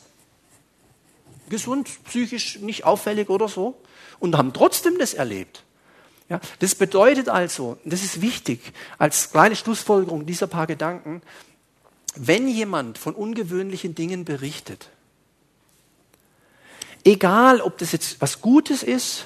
[1.49, 3.81] gesund, psychisch nicht auffällig oder so
[4.19, 5.63] und haben trotzdem das erlebt.
[6.29, 11.21] Ja, das bedeutet also, das ist wichtig, als kleine Schlussfolgerung dieser paar Gedanken,
[12.15, 14.89] wenn jemand von ungewöhnlichen Dingen berichtet,
[17.03, 19.25] egal ob das jetzt was Gutes ist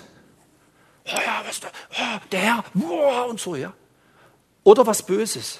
[1.08, 3.74] oh ja, was der, oh, der Herr, oh, und so, ja.
[4.64, 5.60] Oder was Böses.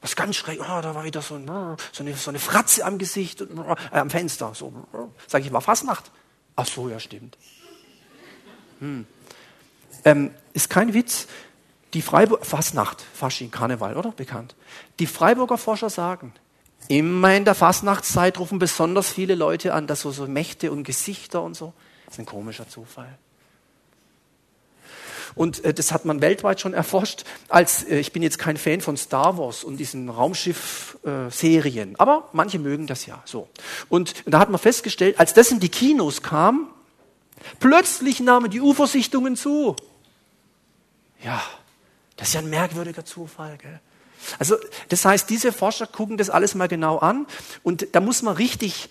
[0.00, 1.46] Was ganz schräg, oh, da war wieder so, ein,
[1.92, 3.46] so, eine, so eine Fratze am Gesicht, äh,
[3.90, 4.54] am Fenster.
[4.54, 4.72] So,
[5.26, 6.10] sag ich, war Fastnacht.
[6.54, 7.36] Ach so, ja, stimmt.
[8.78, 9.06] Hm.
[10.04, 11.26] Ähm, ist kein Witz.
[11.94, 14.12] Die Freiburg, Fastnacht, Fasching, Karneval, oder?
[14.12, 14.54] Bekannt.
[14.98, 16.34] Die Freiburger Forscher sagen,
[16.86, 21.42] immer in der Fastnachtszeit rufen besonders viele Leute an, dass so, so Mächte und Gesichter
[21.42, 21.72] und so.
[22.04, 23.18] Das ist ein komischer Zufall.
[25.38, 27.24] Und äh, das hat man weltweit schon erforscht.
[27.48, 32.28] Als äh, ich bin jetzt kein Fan von Star Wars und diesen Raumschiff-Serien, äh, aber
[32.32, 33.48] manche mögen das ja so.
[33.88, 36.68] Und da hat man festgestellt, als das in die Kinos kam,
[37.60, 39.76] plötzlich nahmen die U-Versichtungen zu.
[41.22, 41.40] Ja,
[42.16, 43.58] das ist ja ein merkwürdiger Zufall.
[43.58, 43.80] Gell?
[44.40, 44.56] Also
[44.88, 47.26] das heißt, diese Forscher gucken das alles mal genau an
[47.62, 48.90] und da muss man richtig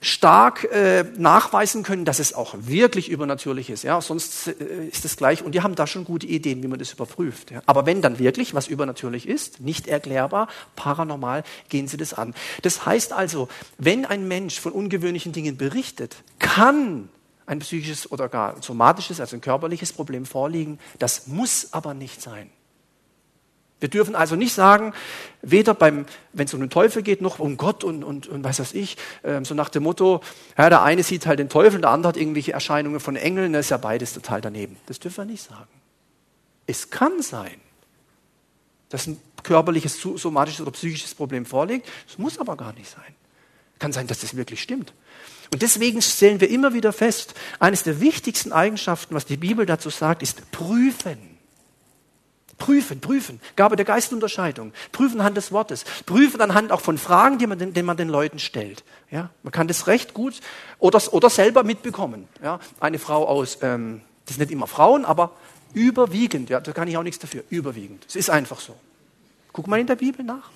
[0.00, 3.84] stark äh, nachweisen können, dass es auch wirklich übernatürlich ist.
[3.84, 5.44] Ja, sonst äh, ist es gleich.
[5.44, 7.50] Und die haben da schon gute Ideen, wie man das überprüft.
[7.50, 7.62] Ja.
[7.66, 12.34] Aber wenn dann wirklich was übernatürlich ist, nicht erklärbar, paranormal, gehen sie das an.
[12.62, 13.48] Das heißt also,
[13.78, 17.10] wenn ein Mensch von ungewöhnlichen Dingen berichtet, kann
[17.46, 20.78] ein psychisches oder gar somatisches, also ein körperliches Problem vorliegen.
[20.98, 22.48] Das muss aber nicht sein.
[23.80, 24.92] Wir dürfen also nicht sagen,
[25.42, 28.60] weder beim, wenn es um den Teufel geht, noch um Gott und, und, und was
[28.60, 30.20] weiß ich, äh, so nach dem Motto,
[30.56, 33.66] ja, der eine sieht halt den Teufel, der andere hat irgendwelche Erscheinungen von Engeln, das
[33.66, 34.76] ist ja beides total daneben.
[34.86, 35.68] Das dürfen wir nicht sagen.
[36.66, 37.60] Es kann sein,
[38.90, 41.88] dass ein körperliches, somatisches oder psychisches Problem vorliegt.
[42.08, 43.14] Es muss aber gar nicht sein.
[43.78, 44.92] Kann sein, dass das wirklich stimmt.
[45.52, 49.90] Und deswegen stellen wir immer wieder fest, eines der wichtigsten Eigenschaften, was die Bibel dazu
[49.90, 51.29] sagt, ist prüfen.
[52.60, 53.40] Prüfen, prüfen.
[53.56, 54.72] Gabe der Geistunterscheidung.
[54.92, 55.84] Prüfen anhand des Wortes.
[56.06, 58.84] Prüfen anhand auch von Fragen, die man den, die man den Leuten stellt.
[59.10, 60.40] Ja, man kann das recht gut
[60.78, 62.28] oder, oder selber mitbekommen.
[62.40, 65.32] Ja, eine Frau aus, ähm, das sind nicht immer Frauen, aber
[65.74, 68.04] überwiegend, ja, da kann ich auch nichts dafür, überwiegend.
[68.08, 68.76] Es ist einfach so.
[69.52, 70.50] Guck mal in der Bibel nach.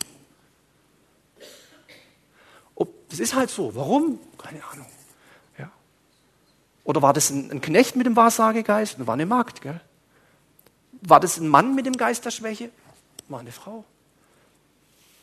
[3.15, 3.73] Das ist halt so.
[3.77, 4.19] Warum?
[4.39, 4.89] Keine Ahnung.
[5.57, 5.71] Ja.
[6.83, 8.99] Oder war das ein, ein Knecht mit dem Wahrsagegeist?
[8.99, 9.81] Das war eine Magd, gell?
[11.07, 12.71] War das ein Mann mit dem Geist der Schwäche?
[13.29, 13.85] War eine Frau.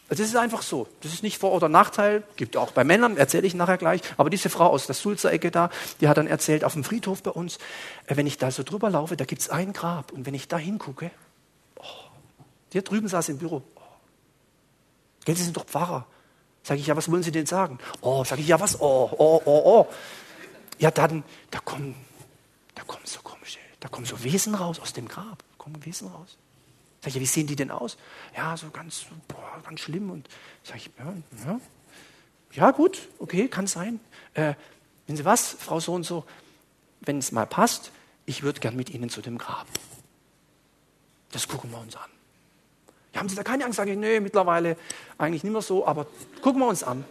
[0.10, 0.88] Also das ist einfach so.
[1.02, 2.24] Das ist nicht Vor- oder Nachteil.
[2.36, 4.02] Gibt auch bei Männern, erzähle ich nachher gleich.
[4.18, 5.70] Aber diese Frau aus der Sulzer Ecke da,
[6.00, 7.58] die hat dann erzählt, auf dem Friedhof bei uns,
[8.06, 10.12] äh, wenn ich da so drüber laufe, da gibt es ein Grab.
[10.12, 11.10] Und wenn ich da hingucke,
[11.78, 11.84] oh,
[12.74, 13.64] der drüben saß im Büro.
[13.76, 13.80] Oh.
[15.26, 16.06] Gell, Sie sind doch Pfarrer.
[16.62, 17.80] Sag ich, ja, was wollen Sie denn sagen?
[18.02, 18.80] Oh, sag ich, ja, was?
[18.80, 19.88] Oh, oh, oh, oh.
[20.78, 21.96] Ja, dann, da kommen,
[22.76, 26.38] da kommen so komische, da kommen so Wesen raus aus dem Grab kommen Wesen raus.
[27.02, 27.98] Sag ich, ja, wie sehen die denn aus?
[28.36, 30.10] Ja, so ganz, boah, ganz schlimm.
[30.10, 30.28] Und
[30.64, 31.14] sag ich, ja,
[31.46, 31.60] ja,
[32.54, 34.00] ja gut, okay, kann sein.
[34.34, 34.56] Äh,
[35.06, 36.26] wissen Sie was, Frau so und so,
[37.02, 37.92] wenn es mal passt,
[38.26, 39.68] ich würde gern mit Ihnen zu dem Grab.
[41.32, 42.10] Das gucken wir uns an.
[43.14, 43.78] Ja, haben Sie da keine Angst?
[43.78, 44.78] Sage ich, nee, mittlerweile
[45.20, 46.08] eigentlich nicht mehr so, aber
[46.42, 47.06] gucken wir uns an.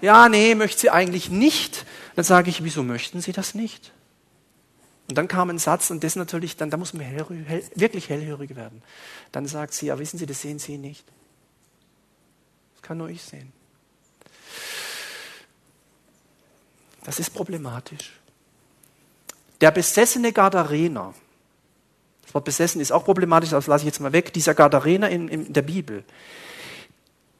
[0.00, 1.86] Ja, nee, möchte sie eigentlich nicht.
[2.16, 3.92] Dann sage ich, wieso möchten Sie das nicht?
[5.12, 8.08] Und dann kam ein Satz, und das natürlich, dann, da muss man hell, hell, wirklich
[8.08, 8.82] hellhörig werden.
[9.30, 11.04] Dann sagt sie, ja, wissen Sie, das sehen Sie nicht.
[12.72, 13.52] Das kann nur ich sehen.
[17.04, 18.18] Das ist problematisch.
[19.60, 21.12] Der besessene Gadarener,
[22.22, 25.28] das Wort besessen ist auch problematisch, das lasse ich jetzt mal weg, dieser Gadarener in,
[25.28, 26.04] in der Bibel,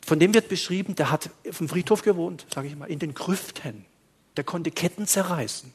[0.04, 3.14] von dem wird beschrieben, der hat auf dem Friedhof gewohnt, sage ich mal, in den
[3.14, 3.86] Grüften.
[4.36, 5.72] Der konnte Ketten zerreißen.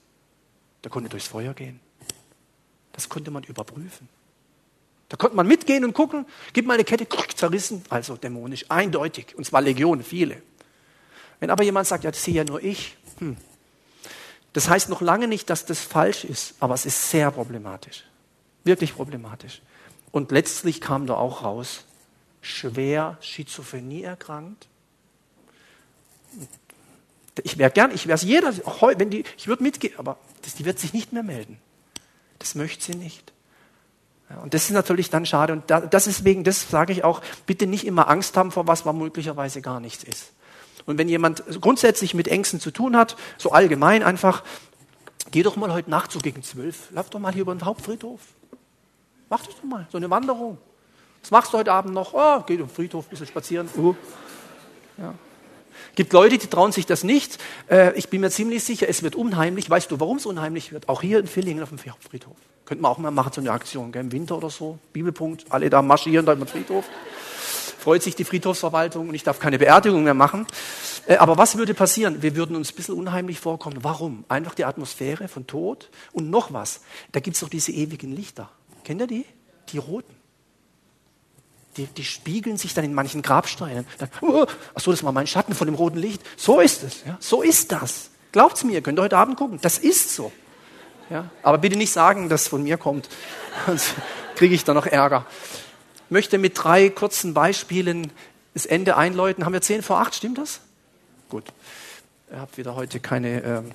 [0.83, 1.79] Der konnte durchs Feuer gehen.
[2.97, 4.09] Das konnte man überprüfen.
[5.07, 9.45] Da konnte man mitgehen und gucken, gib mal eine Kette, zerrissen, also dämonisch, eindeutig, und
[9.45, 10.41] zwar Legionen, viele.
[11.39, 13.37] Wenn aber jemand sagt, ja, das sehe ja nur ich, hm.
[14.53, 18.03] das heißt noch lange nicht, dass das falsch ist, aber es ist sehr problematisch,
[18.63, 19.61] wirklich problematisch.
[20.11, 21.85] Und letztlich kam da auch raus,
[22.41, 24.67] schwer Schizophrenie erkrankt.
[27.43, 28.51] Ich wäre gern, ich wäre es jeder,
[28.97, 31.59] wenn die, ich würde mitgehen, aber das, die wird sich nicht mehr melden.
[32.39, 33.33] Das möchte sie nicht.
[34.43, 35.53] Und das ist natürlich dann schade.
[35.53, 38.67] Und da, das ist wegen, das sage ich auch, bitte nicht immer Angst haben vor
[38.67, 40.33] was, was möglicherweise gar nichts ist.
[40.85, 44.43] Und wenn jemand grundsätzlich mit Ängsten zu tun hat, so allgemein einfach,
[45.31, 48.21] geh doch mal heute Nacht so gegen zwölf, lauf doch mal hier über den Hauptfriedhof.
[49.29, 50.57] Mach das doch mal, so eine Wanderung.
[51.21, 52.13] Was machst du heute Abend noch?
[52.13, 53.69] Oh, geh auf den Friedhof, ein bisschen spazieren.
[53.75, 53.95] Uh.
[54.97, 55.13] Ja
[55.97, 57.39] gibt Leute, die trauen sich das nicht.
[57.69, 59.69] Äh, ich bin mir ziemlich sicher, es wird unheimlich.
[59.69, 60.87] Weißt du, warum es unheimlich wird?
[60.87, 62.37] Auch hier in Villingen auf dem Friedhof.
[62.65, 64.03] Könnten wir auch mal machen, so eine Aktion, gell?
[64.03, 64.77] im Winter oder so.
[64.93, 66.85] Bibelpunkt, alle da marschieren da den Friedhof.
[67.79, 70.45] Freut sich die Friedhofsverwaltung und ich darf keine Beerdigung mehr machen.
[71.07, 72.21] Äh, aber was würde passieren?
[72.21, 73.77] Wir würden uns ein bisschen unheimlich vorkommen.
[73.81, 74.23] Warum?
[74.29, 76.81] Einfach die Atmosphäre von Tod und noch was.
[77.11, 78.49] Da gibt es doch diese ewigen Lichter.
[78.83, 79.25] Kennt ihr die?
[79.69, 80.16] Die roten
[81.77, 83.85] die, die spiegeln sich dann in manchen Grabsteinen.
[83.99, 86.21] Dann, oh, ach so, das war mein Schatten von dem roten Licht.
[86.35, 87.03] So ist es.
[87.05, 87.17] Ja?
[87.19, 88.09] So ist das.
[88.31, 89.59] Glaubt's mir, könnt ihr heute Abend gucken.
[89.61, 90.31] Das ist so.
[91.09, 91.29] Ja?
[91.43, 93.09] Aber bitte nicht sagen, dass es von mir kommt.
[93.65, 93.93] Sonst
[94.35, 95.25] kriege ich da noch Ärger.
[96.05, 98.11] Ich möchte mit drei kurzen Beispielen
[98.53, 99.45] das Ende einläuten.
[99.45, 100.61] Haben wir zehn vor acht, stimmt das?
[101.29, 101.45] Gut.
[102.31, 103.71] Ihr habt wieder heute keine ähm,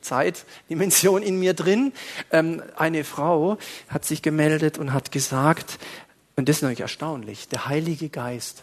[0.00, 1.92] Zeitdimension in mir drin.
[2.30, 3.58] Ähm, eine Frau
[3.88, 5.78] hat sich gemeldet und hat gesagt,
[6.36, 7.48] und das ist natürlich erstaunlich.
[7.48, 8.62] Der Heilige Geist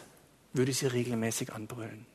[0.53, 2.05] würde sie regelmäßig anbrüllen.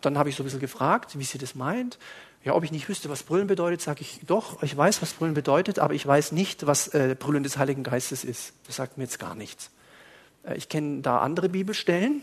[0.00, 1.98] Dann habe ich so ein bisschen gefragt, wie sie das meint.
[2.42, 5.34] Ja, ob ich nicht wüsste, was Brüllen bedeutet, sage ich doch, ich weiß, was Brüllen
[5.34, 8.54] bedeutet, aber ich weiß nicht, was äh, Brüllen des Heiligen Geistes ist.
[8.66, 9.70] Das sagt mir jetzt gar nichts.
[10.44, 12.22] Äh, ich kenne da andere Bibelstellen,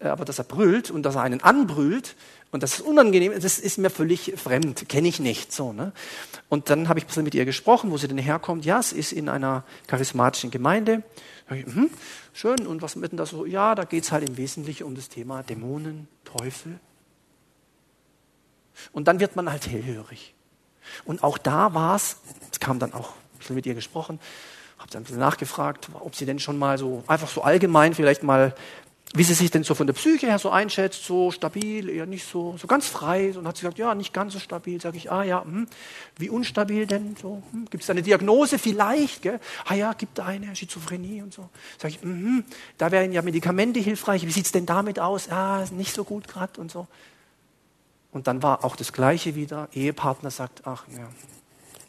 [0.00, 2.16] aber dass er brüllt und dass er einen anbrüllt,
[2.52, 5.52] und das ist unangenehm, das ist mir völlig fremd, kenne ich nicht.
[5.52, 5.92] So, ne?
[6.48, 8.64] Und dann habe ich ein bisschen mit ihr gesprochen, wo sie denn herkommt.
[8.64, 11.02] Ja, es ist in einer charismatischen Gemeinde.
[11.50, 11.90] Ich, hm,
[12.32, 13.46] schön, und was wird denn da so?
[13.46, 16.78] Ja, da geht es halt im Wesentlichen um das Thema Dämonen, Teufel.
[18.92, 20.34] Und dann wird man halt hellhörig.
[21.04, 22.18] Und auch da war es,
[22.52, 24.20] es kam dann auch, ein bisschen mit ihr gesprochen,
[24.78, 28.22] habe dann ein bisschen nachgefragt, ob sie denn schon mal so, einfach so allgemein vielleicht
[28.22, 28.54] mal,
[29.16, 32.26] wie sie sich denn so von der Psyche her so einschätzt, so stabil, eher nicht
[32.26, 33.32] so, so ganz frei.
[33.36, 34.80] Und hat sie gesagt, ja, nicht ganz so stabil.
[34.80, 35.66] Sage ich, ah ja, hm,
[36.18, 37.42] wie unstabil denn so?
[37.52, 39.22] Hm, gibt es da eine Diagnose vielleicht?
[39.22, 39.40] Gell?
[39.64, 41.48] Ah ja, gibt da eine Schizophrenie und so.
[41.78, 42.42] Sage ich, mh,
[42.76, 44.26] da wären ja Medikamente hilfreich.
[44.26, 45.30] Wie sieht's denn damit aus?
[45.30, 46.86] Ah, nicht so gut gerade und so.
[48.12, 49.68] Und dann war auch das Gleiche wieder.
[49.72, 51.08] Ehepartner sagt, ach ja,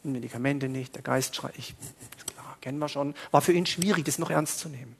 [0.03, 1.75] Medikamente nicht, der Geist schreit, ich,
[2.17, 3.15] ist klar, kennen wir schon.
[3.31, 4.95] War für ihn schwierig, das noch ernst zu nehmen.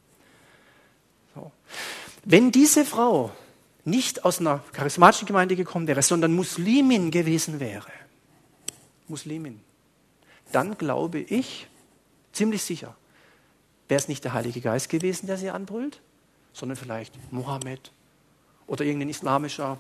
[1.33, 1.51] So.
[2.29, 3.31] Wenn diese Frau
[3.85, 7.87] nicht aus einer charismatischen Gemeinde gekommen wäre, sondern Muslimin gewesen wäre,
[9.07, 9.61] Muslimin,
[10.51, 11.67] dann glaube ich,
[12.33, 12.97] ziemlich sicher,
[13.87, 16.01] wäre es nicht der Heilige Geist gewesen, der sie anbrüllt,
[16.51, 17.93] sondern vielleicht Mohammed
[18.67, 19.77] oder irgendein islamischer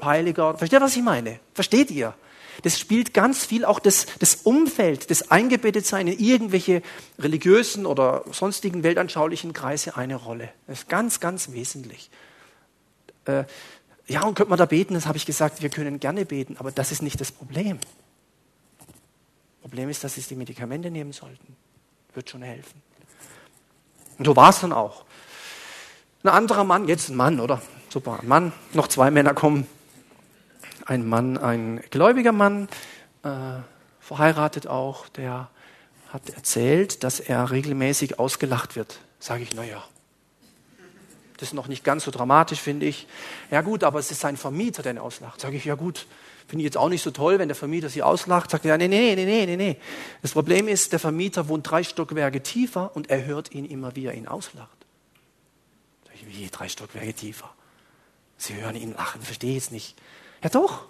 [0.00, 0.56] Heiliger.
[0.56, 1.40] Versteht ihr, was ich meine?
[1.52, 2.14] Versteht ihr?
[2.62, 6.82] Das spielt ganz viel auch das, das Umfeld, das Eingebettetsein in irgendwelche
[7.18, 10.50] religiösen oder sonstigen weltanschaulichen Kreise eine Rolle.
[10.66, 12.10] Das ist ganz, ganz wesentlich.
[13.26, 13.44] Äh,
[14.06, 14.94] ja, und könnte man da beten?
[14.94, 17.78] Das habe ich gesagt, wir können gerne beten, aber das ist nicht das Problem.
[19.60, 21.56] Problem ist, dass sie die Medikamente nehmen sollten.
[22.14, 22.82] Wird schon helfen.
[24.18, 25.04] Und so war es dann auch.
[26.22, 27.62] Ein anderer Mann, jetzt ein Mann, oder?
[27.90, 29.66] Super, ein Mann, noch zwei Männer kommen
[30.88, 32.66] ein Mann, ein gläubiger Mann,
[33.22, 33.28] äh,
[34.00, 35.50] verheiratet auch, der
[36.08, 38.98] hat erzählt, dass er regelmäßig ausgelacht wird.
[39.20, 39.84] Sage ich, naja,
[41.36, 43.06] das ist noch nicht ganz so dramatisch, finde ich.
[43.50, 45.40] Ja gut, aber es ist sein Vermieter, der ihn auslacht.
[45.40, 46.06] Sage ich, ja gut,
[46.48, 48.50] finde ich jetzt auch nicht so toll, wenn der Vermieter sie auslacht.
[48.50, 49.76] Sagt er, ja, nee, nee, nee, nee, nee, nee.
[50.22, 54.06] Das Problem ist, der Vermieter wohnt drei Stockwerke tiefer und er hört ihn immer, wie
[54.06, 54.86] er ihn auslacht.
[56.06, 57.50] Sag ich, wie, drei Stockwerke tiefer?
[58.38, 59.96] Sie hören ihn lachen, verstehe ich jetzt nicht.
[60.42, 60.84] Ja doch.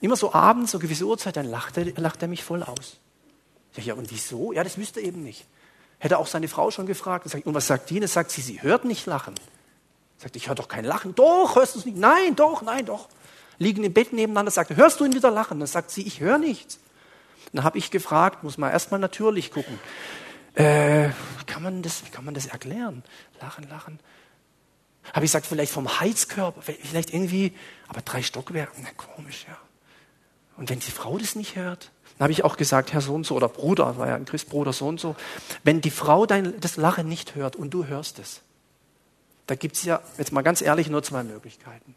[0.00, 2.98] Immer so abends, so gewisse Uhrzeit, dann lacht er, lacht er mich voll aus.
[3.76, 4.52] Ich, ja, und wieso?
[4.52, 5.46] Ja, das wüsste er eben nicht.
[5.98, 7.24] Hätte auch seine Frau schon gefragt.
[7.24, 8.00] Und, sag ich, und was sagt die?
[8.00, 9.34] Und sagt sie, sie hört nicht lachen.
[10.18, 11.14] Sagt, ich höre doch kein Lachen.
[11.14, 11.96] Doch, hörst du es nicht?
[11.96, 13.08] Nein, doch, nein, doch.
[13.58, 15.58] Liegen im Bett nebeneinander, sagt, hörst du ihn wieder lachen?
[15.58, 16.78] Dann sagt sie, ich höre nichts.
[17.52, 19.78] Dann habe ich gefragt, muss man erstmal natürlich gucken.
[20.54, 21.10] Äh,
[21.46, 23.02] kann man das, wie kann man das erklären?
[23.40, 23.98] Lachen, lachen.
[25.12, 27.52] Habe ich gesagt, vielleicht vom Heizkörper, vielleicht irgendwie,
[27.88, 29.56] aber drei Stockwerke, na komisch, ja.
[30.56, 33.24] Und wenn die Frau das nicht hört, dann habe ich auch gesagt, Herr so und
[33.24, 35.14] so oder Bruder, war ja ein Christbruder so und so,
[35.62, 38.42] wenn die Frau dein, das Lachen nicht hört und du hörst es,
[39.46, 41.94] da gibt es ja, jetzt mal ganz ehrlich, nur zwei Möglichkeiten.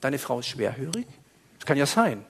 [0.00, 1.06] Deine Frau ist schwerhörig,
[1.58, 2.24] das kann ja sein.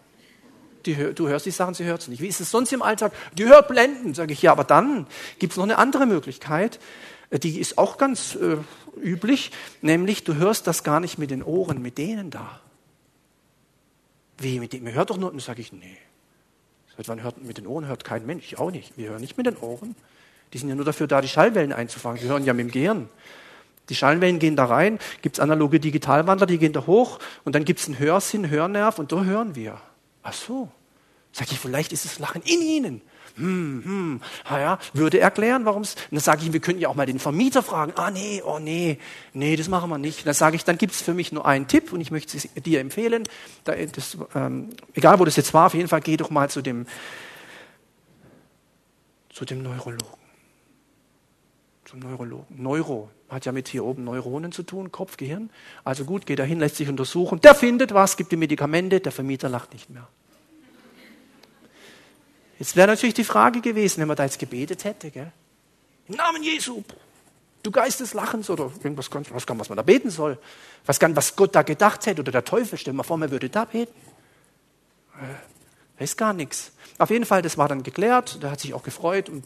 [0.86, 2.20] Die, du hörst die Sachen, sie hört es nicht.
[2.20, 3.12] Wie ist es sonst im Alltag?
[3.34, 5.06] Die hört blenden, sage ich, ja, aber dann
[5.38, 6.80] gibt es noch eine andere Möglichkeit,
[7.38, 8.56] die ist auch ganz äh,
[9.00, 12.60] üblich, nämlich du hörst das gar nicht mit den Ohren, mit denen da.
[14.38, 14.86] Wie, mit dem?
[14.92, 15.96] Hört doch nur, und dann sage ich, nee.
[16.96, 18.44] Seit wann hört mit den Ohren hört kein Mensch?
[18.44, 18.98] Ich auch nicht.
[18.98, 19.94] Wir hören nicht mit den Ohren.
[20.52, 22.20] Die sind ja nur dafür da, die Schallwellen einzufangen.
[22.20, 23.08] Wir hören ja mit dem Gehirn.
[23.88, 27.64] Die Schallwellen gehen da rein, gibt es analoge Digitalwandler, die gehen da hoch und dann
[27.64, 29.80] gibt es einen Hörsinn, Hörnerv und da hören wir.
[30.22, 30.70] Ach so.
[31.32, 33.02] Sag ich, vielleicht ist das Lachen in ihnen
[33.36, 34.20] hm, hm,
[34.50, 35.96] ja, würde erklären, warum es.
[36.10, 37.92] Dann sage ich, wir könnten ja auch mal den Vermieter fragen.
[37.96, 38.98] Ah, nee, oh nee,
[39.32, 40.26] nee, das machen wir nicht.
[40.26, 42.48] Dann sage ich, dann gibt es für mich nur einen Tipp und ich möchte es
[42.62, 43.24] dir empfehlen.
[43.64, 46.60] Da, das, ähm, egal, wo das jetzt war, auf jeden Fall geh doch mal zu
[46.60, 46.86] dem,
[49.30, 50.20] zu dem Neurologen.
[51.84, 52.62] Zum Neurologen.
[52.62, 55.50] Neuro hat ja mit hier oben Neuronen zu tun, Kopf, Gehirn.
[55.84, 57.40] Also gut, geht dahin, lässt sich untersuchen.
[57.40, 60.06] Der findet was, gibt die Medikamente, der Vermieter lacht nicht mehr.
[62.58, 65.32] Jetzt wäre natürlich die Frage gewesen, wenn man da jetzt gebetet hätte, gell?
[66.08, 66.82] Im Namen Jesu,
[67.62, 70.38] du Geist des Lachens oder irgendwas, was, was man da beten soll.
[70.84, 73.48] Was, kann, was Gott da gedacht hätte oder der Teufel, stell mal vor, man würde
[73.48, 73.94] da beten.
[75.98, 76.72] Äh, ist gar nichts.
[76.98, 79.44] Auf jeden Fall, das war dann geklärt, der hat sich auch gefreut und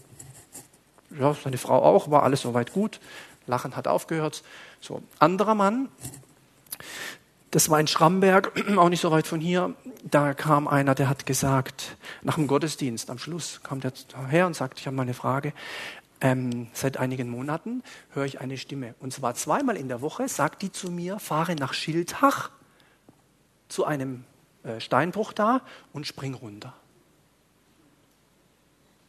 [1.19, 3.01] ja, seine Frau auch, war alles soweit gut.
[3.47, 4.43] Lachen hat aufgehört.
[4.81, 5.89] So, anderer Mann,
[7.57, 9.75] das war in Schramberg, auch nicht so weit von hier.
[10.05, 13.95] Da kam einer, der hat gesagt, nach dem Gottesdienst am Schluss kam der
[14.29, 15.55] her und sagte, ich habe mal eine Frage.
[16.21, 18.95] Ähm, seit einigen Monaten höre ich eine Stimme.
[19.01, 22.51] Und zwar zweimal in der Woche sagt die zu mir, fahre nach Schildhach
[23.69, 24.25] zu einem
[24.63, 25.63] äh, Steinbruch da
[25.95, 26.75] und spring runter.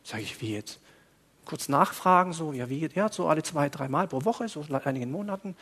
[0.06, 0.80] Sage ich, wie jetzt?
[1.43, 5.12] Kurz nachfragen, so, ja, wie, ja, so alle zwei, dreimal pro Woche, so seit einigen
[5.12, 5.54] Monaten.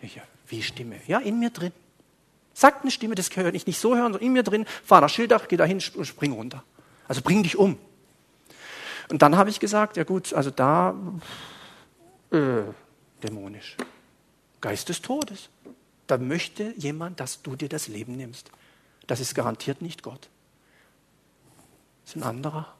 [0.00, 1.00] Ich, wie Stimme?
[1.08, 1.72] Ja, in mir drin.
[2.54, 5.08] Sagt eine Stimme, das kann ich nicht so hören, sondern in mir drin, fahr nach
[5.08, 6.62] Schildach, geh dahin und spring runter.
[7.08, 7.78] Also bring dich um.
[9.08, 10.94] Und dann habe ich gesagt, ja gut, also da
[12.30, 12.62] äh,
[13.22, 13.76] dämonisch.
[14.60, 15.48] Geist des Todes.
[16.06, 18.50] Da möchte jemand, dass du dir das Leben nimmst.
[19.06, 20.28] Das ist garantiert nicht Gott.
[22.04, 22.74] ist ein anderer.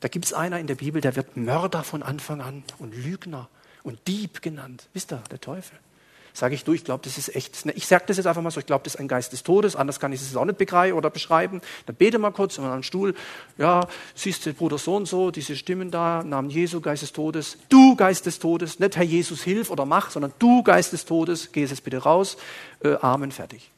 [0.00, 3.48] Da gibt es einer in der Bibel, der wird Mörder von Anfang an und Lügner
[3.82, 4.88] und Dieb genannt.
[4.92, 5.78] Wisst ihr, der Teufel.
[6.36, 7.64] Sage ich du, ich glaube, das ist echt.
[7.76, 9.76] Ich sage das jetzt einfach mal so, ich glaube, das ist ein Geist des Todes,
[9.76, 11.60] anders kann ich es auch nicht begreifen oder beschreiben.
[11.86, 13.14] Dann bete mal kurz an einen Stuhl.
[13.56, 17.56] Ja, siehst du, Bruder so und so, diese Stimmen da, Namen Jesu, Geist des Todes.
[17.68, 21.52] Du, Geist des Todes, nicht Herr Jesus, hilf oder mach, sondern du, Geist des Todes,
[21.52, 22.36] geh jetzt bitte raus.
[22.80, 23.70] Äh, Amen, fertig.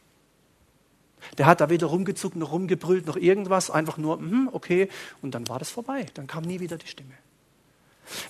[1.36, 4.88] Der hat da weder rumgezuckt noch rumgebrüllt noch irgendwas, einfach nur, mm, okay,
[5.20, 6.06] und dann war das vorbei.
[6.14, 7.12] Dann kam nie wieder die Stimme.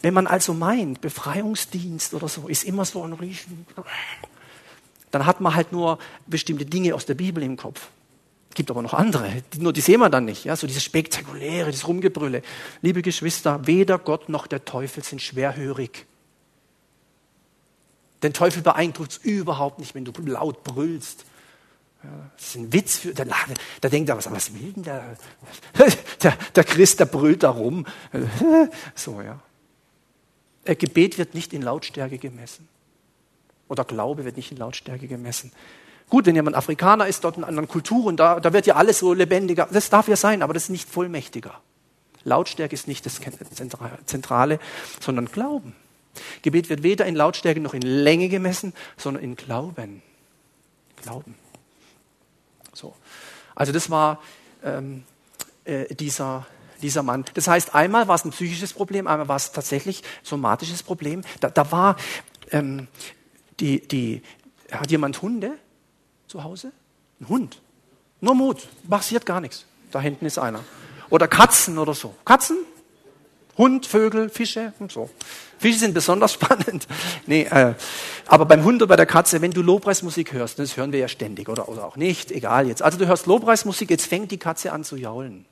[0.03, 3.67] Wenn man also meint, Befreiungsdienst oder so ist immer so ein riesen,
[5.11, 7.89] dann hat man halt nur bestimmte Dinge aus der Bibel im Kopf.
[8.51, 10.45] Es gibt aber noch andere, nur die sehen wir dann nicht.
[10.45, 12.43] Ja, so dieses Spektakuläre, das Rumgebrülle.
[12.81, 16.07] Liebe Geschwister, weder Gott noch der Teufel sind schwerhörig.
[18.23, 21.27] Den Teufel beeindruckt es überhaupt nicht, wenn du laut brüllst.
[22.03, 23.25] Ja, das ist ein Witz für, da,
[23.81, 25.17] da denkt er, was, was will denn der,
[26.23, 27.87] der, der Christ, der brüllt da rum.
[28.95, 29.41] So, ja.
[30.67, 32.69] Äh, Gebet wird nicht in Lautstärke gemessen.
[33.69, 35.53] Oder Glaube wird nicht in Lautstärke gemessen.
[36.09, 39.13] Gut, wenn jemand Afrikaner ist, dort in anderen Kulturen, da, da wird ja alles so
[39.13, 39.69] lebendiger.
[39.73, 41.61] Das darf ja sein, aber das ist nicht vollmächtiger.
[42.25, 43.21] Lautstärke ist nicht das
[44.07, 44.59] Zentrale,
[45.01, 45.75] sondern Glauben.
[46.43, 50.03] Gebet wird weder in Lautstärke noch in Länge gemessen, sondern in Glauben.
[51.03, 51.35] Glauben.
[52.73, 52.95] So.
[53.55, 54.21] Also das war
[54.65, 55.05] ähm,
[55.65, 56.47] äh, dieser
[56.83, 57.25] dieser Mann.
[57.35, 61.23] Das heißt, einmal war es ein psychisches Problem, einmal war es tatsächlich somatisches Problem.
[61.41, 61.97] Da, da war
[62.51, 62.89] ähm,
[63.61, 64.23] die, die,
[64.71, 65.53] hat jemand Hunde
[66.27, 66.73] zu Hause?
[67.21, 67.63] Ein Hund.
[68.21, 69.65] Nur Mut, passiert gar nichts.
[69.91, 70.61] Da hinten ist einer.
[71.11, 72.15] Oder Katzen oder so.
[72.25, 72.59] Katzen?
[73.57, 75.09] Hund, Vögel, Fische und so.
[75.59, 76.87] Fische sind besonders spannend.
[77.27, 77.75] Nee, äh,
[78.27, 81.09] aber beim Hund oder bei der Katze, wenn du Lobpreismusik hörst, das hören wir ja
[81.09, 82.83] ständig oder, oder auch nicht, egal jetzt.
[82.83, 85.47] Also du hörst Lobpreismusik, jetzt fängt die Katze an zu jaulen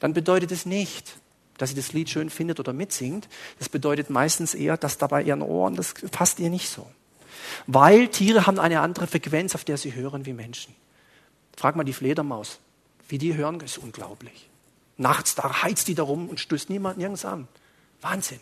[0.00, 1.16] dann bedeutet es nicht,
[1.58, 3.28] dass sie das Lied schön findet oder mitsingt.
[3.58, 6.86] Das bedeutet meistens eher, dass dabei ihren Ohren, das passt ihr nicht so.
[7.66, 10.74] Weil Tiere haben eine andere Frequenz, auf der sie hören wie Menschen.
[11.56, 12.58] Frag mal die Fledermaus,
[13.08, 14.48] wie die hören, ist unglaublich.
[14.96, 17.48] Nachts, da heizt die da rum und stößt niemand nirgends an.
[18.00, 18.40] Wahnsinn.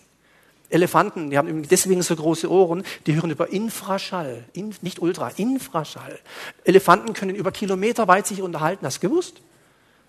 [0.71, 6.19] Elefanten, die haben deswegen so große Ohren, die hören über Infraschall, in, nicht Ultra, Infraschall.
[6.65, 9.41] Elefanten können über Kilometer weit sich unterhalten, hast du gewusst?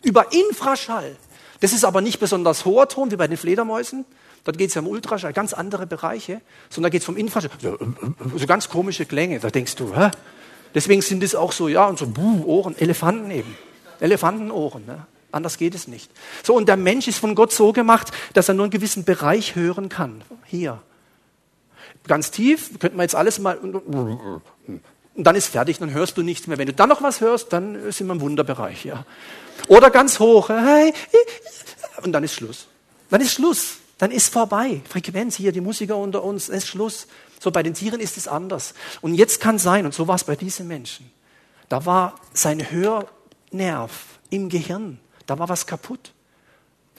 [0.01, 1.15] Über Infraschall.
[1.60, 4.05] Das ist aber nicht besonders hoher Ton wie bei den Fledermäusen.
[4.43, 7.51] Dort geht es ja um Ultraschall, ganz andere Bereiche, sondern da geht es um Infraschall.
[7.62, 7.78] So,
[8.36, 10.12] so, ganz komische Klänge, da denkst du, hä?
[10.74, 13.57] Deswegen sind es auch so, ja, und so Buh, Ohren, Elefanten eben.
[13.99, 15.05] Elefantenohren, ne?
[15.32, 16.10] anders geht es nicht.
[16.43, 19.55] So, und der Mensch ist von Gott so gemacht, dass er nur einen gewissen Bereich
[19.55, 20.22] hören kann.
[20.45, 20.82] Hier.
[22.07, 23.60] Ganz tief, könnten wir jetzt alles mal,
[25.20, 26.57] und dann ist fertig, dann hörst du nichts mehr.
[26.57, 29.05] Wenn du dann noch was hörst, dann sind wir im Wunderbereich, ja.
[29.67, 30.49] Oder ganz hoch.
[32.01, 32.67] Und dann ist Schluss.
[33.09, 33.80] Dann ist Schluss.
[33.97, 34.80] Dann ist vorbei.
[34.88, 37.07] Frequenz hier, die Musiker unter uns, ist Schluss.
[37.38, 38.74] So bei den Tieren ist es anders.
[39.01, 41.11] Und jetzt kann sein, und so war es bei diesen Menschen.
[41.67, 43.91] Da war sein Hörnerv
[44.30, 45.01] im Gehirn.
[45.26, 46.13] Da war was kaputt.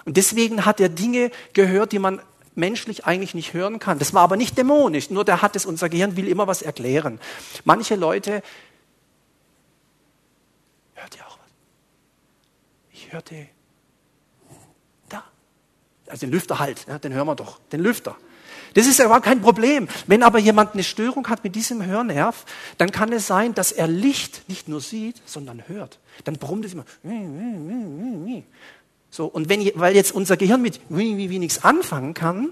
[0.04, 2.20] Und deswegen hat er Dinge gehört, die man
[2.60, 3.98] menschlich eigentlich nicht hören kann.
[3.98, 7.18] Das war aber nicht dämonisch, nur der hat es, unser Gehirn will immer was erklären.
[7.64, 8.42] Manche Leute
[13.10, 13.46] hörte
[15.08, 15.24] da.
[16.06, 18.16] Also den Lüfter halt, ja, den hören wir doch, den Lüfter.
[18.74, 19.88] Das ist aber kein Problem.
[20.06, 22.44] Wenn aber jemand eine Störung hat mit diesem Hörnerv,
[22.78, 25.98] dann kann es sein, dass er Licht nicht nur sieht, sondern hört.
[26.22, 26.84] Dann brummt es immer.
[29.10, 32.50] So, und wenn, weil jetzt unser Gehirn mit wie, wie, wie nichts anfangen kann,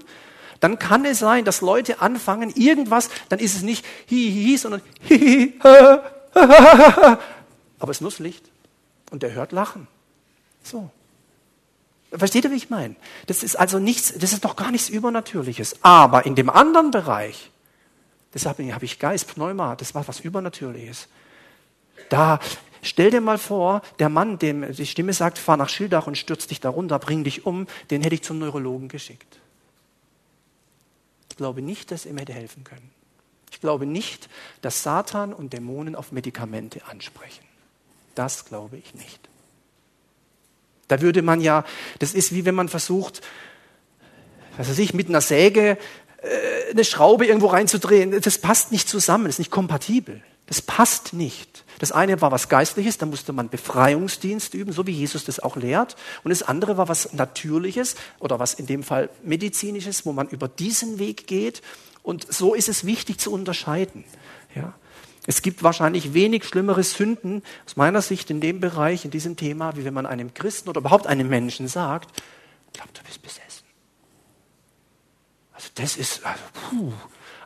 [0.59, 4.57] dann kann es sein, dass Leute anfangen, irgendwas, dann ist es nicht hi, hi, hi
[4.57, 6.03] sondern hi, hi, ha,
[6.35, 7.19] ha, ha, ha.
[7.79, 8.49] Aber es ist nur das Licht.
[9.09, 9.87] Und der hört Lachen.
[10.61, 10.89] So.
[12.11, 12.95] Versteht ihr, wie ich meine?
[13.27, 15.77] Das ist also nichts, das ist doch gar nichts Übernatürliches.
[15.83, 17.51] Aber in dem anderen Bereich,
[18.33, 21.07] deshalb habe ich Geist, Pneuma, das war was Übernatürliches.
[22.09, 22.39] Da,
[22.81, 26.47] stell dir mal vor, der Mann, dem die Stimme sagt, fahr nach Schildach und stürz
[26.47, 29.39] dich darunter, bring dich um, den hätte ich zum Neurologen geschickt.
[31.29, 32.91] Ich glaube nicht, dass er mir hätte helfen können.
[33.51, 34.29] Ich glaube nicht,
[34.61, 37.43] dass Satan und Dämonen auf Medikamente ansprechen.
[38.15, 39.29] Das glaube ich nicht.
[40.87, 41.63] Da würde man ja,
[41.99, 43.21] das ist wie wenn man versucht,
[44.57, 45.77] was weiß ich, mit einer Säge
[46.21, 48.19] äh, eine Schraube irgendwo reinzudrehen.
[48.19, 50.21] Das passt nicht zusammen, ist nicht kompatibel.
[50.49, 51.63] Das passt nicht.
[51.77, 55.55] Das eine war was Geistliches, da musste man Befreiungsdienst üben, so wie Jesus das auch
[55.55, 55.95] lehrt.
[56.23, 60.47] Und das andere war was Natürliches oder was in dem Fall Medizinisches, wo man über
[60.47, 61.61] diesen Weg geht.
[62.01, 64.05] Und so ist es wichtig zu unterscheiden.
[64.55, 64.73] Ja.
[65.27, 69.77] Es gibt wahrscheinlich wenig schlimmere Sünden aus meiner Sicht in dem Bereich, in diesem Thema,
[69.77, 72.23] wie wenn man einem Christen oder überhaupt einem Menschen sagt,
[72.65, 73.67] ich glaube, du bist besessen.
[75.53, 76.41] Also das ist, also,
[76.71, 76.91] puh.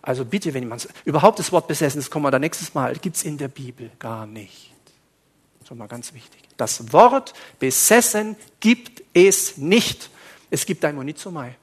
[0.03, 3.15] Also bitte, wenn jemand, überhaupt das Wort besessen, das kommen wir da nächstes Mal, gibt
[3.15, 4.69] es in der Bibel gar nicht.
[5.65, 6.41] Schon mal ganz wichtig.
[6.57, 10.09] Das Wort besessen gibt es nicht.
[10.51, 11.55] Es gibt Dämonizomai.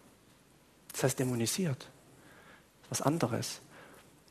[0.91, 1.87] Das heißt dämonisiert.
[2.89, 3.61] Was anderes.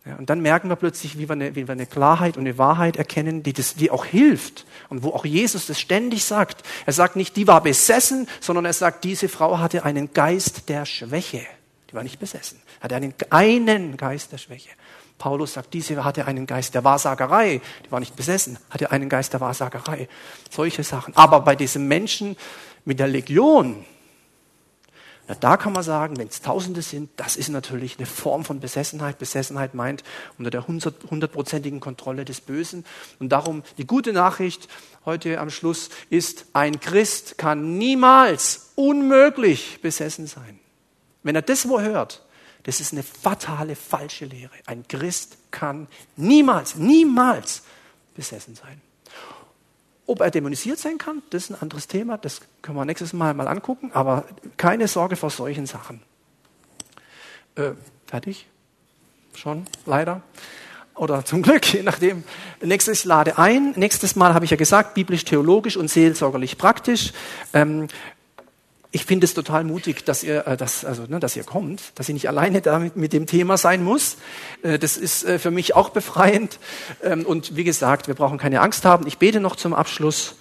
[0.06, 2.58] Ja, und dann merken wir plötzlich, wie wir, eine, wie wir eine Klarheit und eine
[2.58, 6.64] Wahrheit erkennen, die, das, die auch hilft und wo auch Jesus das ständig sagt.
[6.88, 10.88] Er sagt nicht, die war besessen, sondern er sagt, diese Frau hatte einen Geist der
[10.88, 11.46] Schwäche.
[11.90, 14.70] Die war nicht besessen, hatte einen, einen Geist der Schwäche.
[15.18, 19.34] Paulus sagt, diese hatte einen Geist der Wahrsagerei, die war nicht besessen, hatte einen Geist
[19.34, 20.08] der Wahrsagerei.
[20.50, 21.16] Solche Sachen.
[21.16, 22.38] Aber bei diesem Menschen
[22.86, 23.86] mit der Legion,
[25.28, 28.60] na, da kann man sagen, wenn es Tausende sind, das ist natürlich eine Form von
[28.60, 29.20] Besessenheit.
[29.20, 30.04] Besessenheit meint
[30.40, 32.84] unter der hundertprozentigen Kontrolle des Bösen.
[33.20, 34.68] Und darum die gute Nachricht
[35.06, 40.60] heute am Schluss ist, ein Christ kann niemals unmöglich besessen sein.
[41.24, 42.24] Wenn er das wo hört,
[42.64, 44.52] das ist eine fatale, falsche Lehre.
[44.66, 47.64] Ein Christ kann niemals, niemals
[48.16, 48.82] besessen sein.
[50.06, 53.34] Ob er dämonisiert sein kann, das ist ein anderes Thema, das können wir nächstes Mal
[53.34, 54.26] mal angucken, aber
[54.58, 56.02] keine Sorge vor solchen Sachen.
[57.56, 57.72] Äh,
[58.08, 58.48] fertig?
[59.36, 60.22] Schon, leider.
[60.96, 62.24] Oder zum Glück, je nachdem.
[62.62, 63.72] Nächstes lade ein.
[63.78, 67.14] Nächstes Mal habe ich ja gesagt, biblisch-theologisch und seelsorgerlich praktisch.
[67.54, 67.88] Ähm,
[68.92, 72.10] ich finde es total mutig, dass ihr, äh, dass, also, ne, dass ihr kommt, dass
[72.10, 74.18] ihr nicht alleine damit mit dem Thema sein muss.
[74.64, 76.60] Äh, das ist äh, für mich auch befreiend.
[77.04, 79.06] Ähm, und wie gesagt, wir brauchen keine Angst haben.
[79.06, 80.36] Ich bete noch zum Abschluss.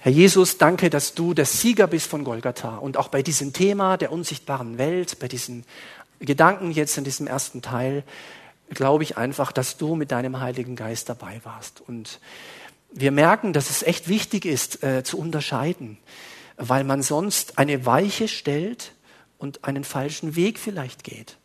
[0.00, 3.96] Herr Jesus, danke, dass du der Sieger bist von Golgatha und auch bei diesem Thema
[3.96, 5.64] der unsichtbaren Welt, bei diesen
[6.20, 8.04] Gedanken jetzt in diesem ersten Teil,
[8.70, 11.82] glaube ich einfach, dass du mit deinem Heiligen Geist dabei warst.
[11.86, 12.20] Und
[12.92, 15.98] wir merken, dass es echt wichtig ist, äh, zu unterscheiden
[16.58, 18.92] weil man sonst eine Weiche stellt
[19.38, 21.38] und einen falschen Weg vielleicht geht.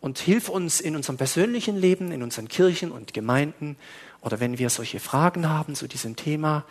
[0.00, 3.76] Und hilf uns in unserem persönlichen Leben, in unseren Kirchen und Gemeinden
[4.20, 6.64] oder wenn wir solche Fragen haben zu diesem Thema,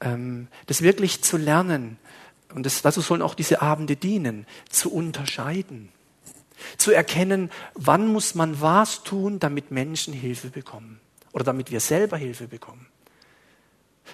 [0.00, 1.98] ähm, das wirklich zu lernen.
[2.54, 5.88] Und das, dazu sollen auch diese Abende dienen, zu unterscheiden.
[6.78, 11.00] Zu erkennen, wann muss man was tun, damit Menschen Hilfe bekommen
[11.32, 12.86] oder damit wir selber Hilfe bekommen.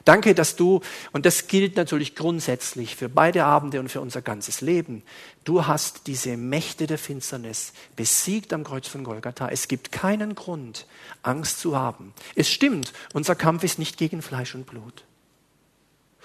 [0.05, 0.81] Danke, dass du,
[1.13, 5.03] und das gilt natürlich grundsätzlich für beide Abende und für unser ganzes Leben,
[5.45, 9.49] du hast diese Mächte der Finsternis besiegt am Kreuz von Golgatha.
[9.49, 10.87] Es gibt keinen Grund,
[11.23, 12.15] Angst zu haben.
[12.35, 15.05] Es stimmt, unser Kampf ist nicht gegen Fleisch und Blut.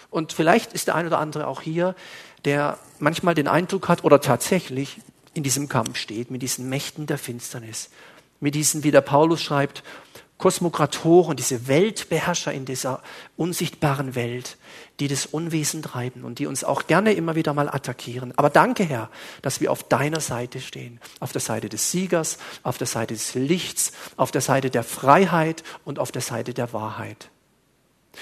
[0.09, 1.95] Und vielleicht ist der ein oder andere auch hier,
[2.45, 5.01] der manchmal den Eindruck hat oder tatsächlich
[5.33, 7.89] in diesem Kampf steht, mit diesen Mächten der Finsternis,
[8.39, 9.83] mit diesen, wie der Paulus schreibt,
[10.37, 13.01] Kosmokratoren, diese Weltbeherrscher in dieser
[13.37, 14.57] unsichtbaren Welt,
[14.99, 18.33] die das Unwesen treiben und die uns auch gerne immer wieder mal attackieren.
[18.35, 19.09] Aber danke, Herr,
[19.41, 20.99] dass wir auf deiner Seite stehen.
[21.21, 25.63] Auf der Seite des Siegers, auf der Seite des Lichts, auf der Seite der Freiheit
[25.85, 27.29] und auf der Seite der Wahrheit.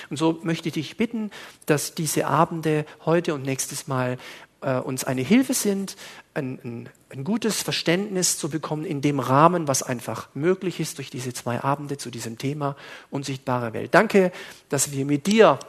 [0.10, 1.32] Und so möchte ich dich bitten,
[1.66, 4.18] dass diese Abende heute und nächstes Mal
[4.64, 5.96] äh, uns eine Hilfe sind,
[6.34, 11.10] ein, ein, ein gutes Verständnis zu bekommen in dem Rahmen, was einfach möglich ist durch
[11.10, 12.76] diese zwei Abende zu diesem Thema
[13.10, 13.94] unsichtbare Welt.
[13.94, 14.32] Danke,
[14.70, 15.60] dass wir mit dir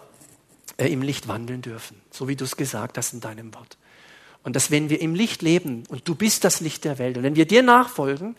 [0.77, 3.77] äh, im Licht wandeln dürfen, so wie du es gesagt hast in deinem Wort.
[4.43, 7.23] Und dass wenn wir im Licht leben und du bist das Licht der Welt und
[7.23, 8.37] wenn wir dir nachfolgen,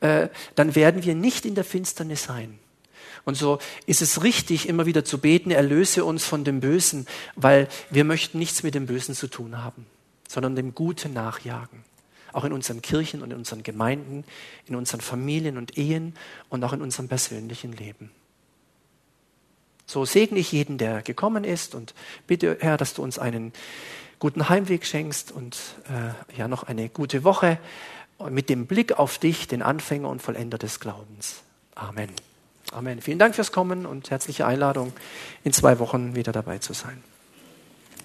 [0.00, 2.58] äh, dann werden wir nicht in der Finsternis sein.
[3.24, 7.06] Und so ist es richtig, immer wieder zu beten, erlöse uns von dem Bösen,
[7.36, 9.86] weil wir möchten nichts mit dem Bösen zu tun haben,
[10.28, 11.84] sondern dem Guten nachjagen.
[12.32, 14.24] Auch in unseren Kirchen und in unseren Gemeinden,
[14.66, 16.14] in unseren Familien und Ehen
[16.48, 18.10] und auch in unserem persönlichen Leben.
[19.86, 21.94] So segne ich jeden, der gekommen ist und
[22.26, 23.52] bitte, Herr, dass du uns einen
[24.18, 25.56] guten Heimweg schenkst und
[25.88, 27.58] äh, ja noch eine gute Woche
[28.30, 31.42] mit dem Blick auf dich, den Anfänger und Vollender des Glaubens.
[31.74, 32.10] Amen.
[32.74, 33.00] Amen.
[33.00, 34.92] Vielen Dank fürs Kommen und herzliche Einladung,
[35.44, 37.02] in zwei Wochen wieder dabei zu sein.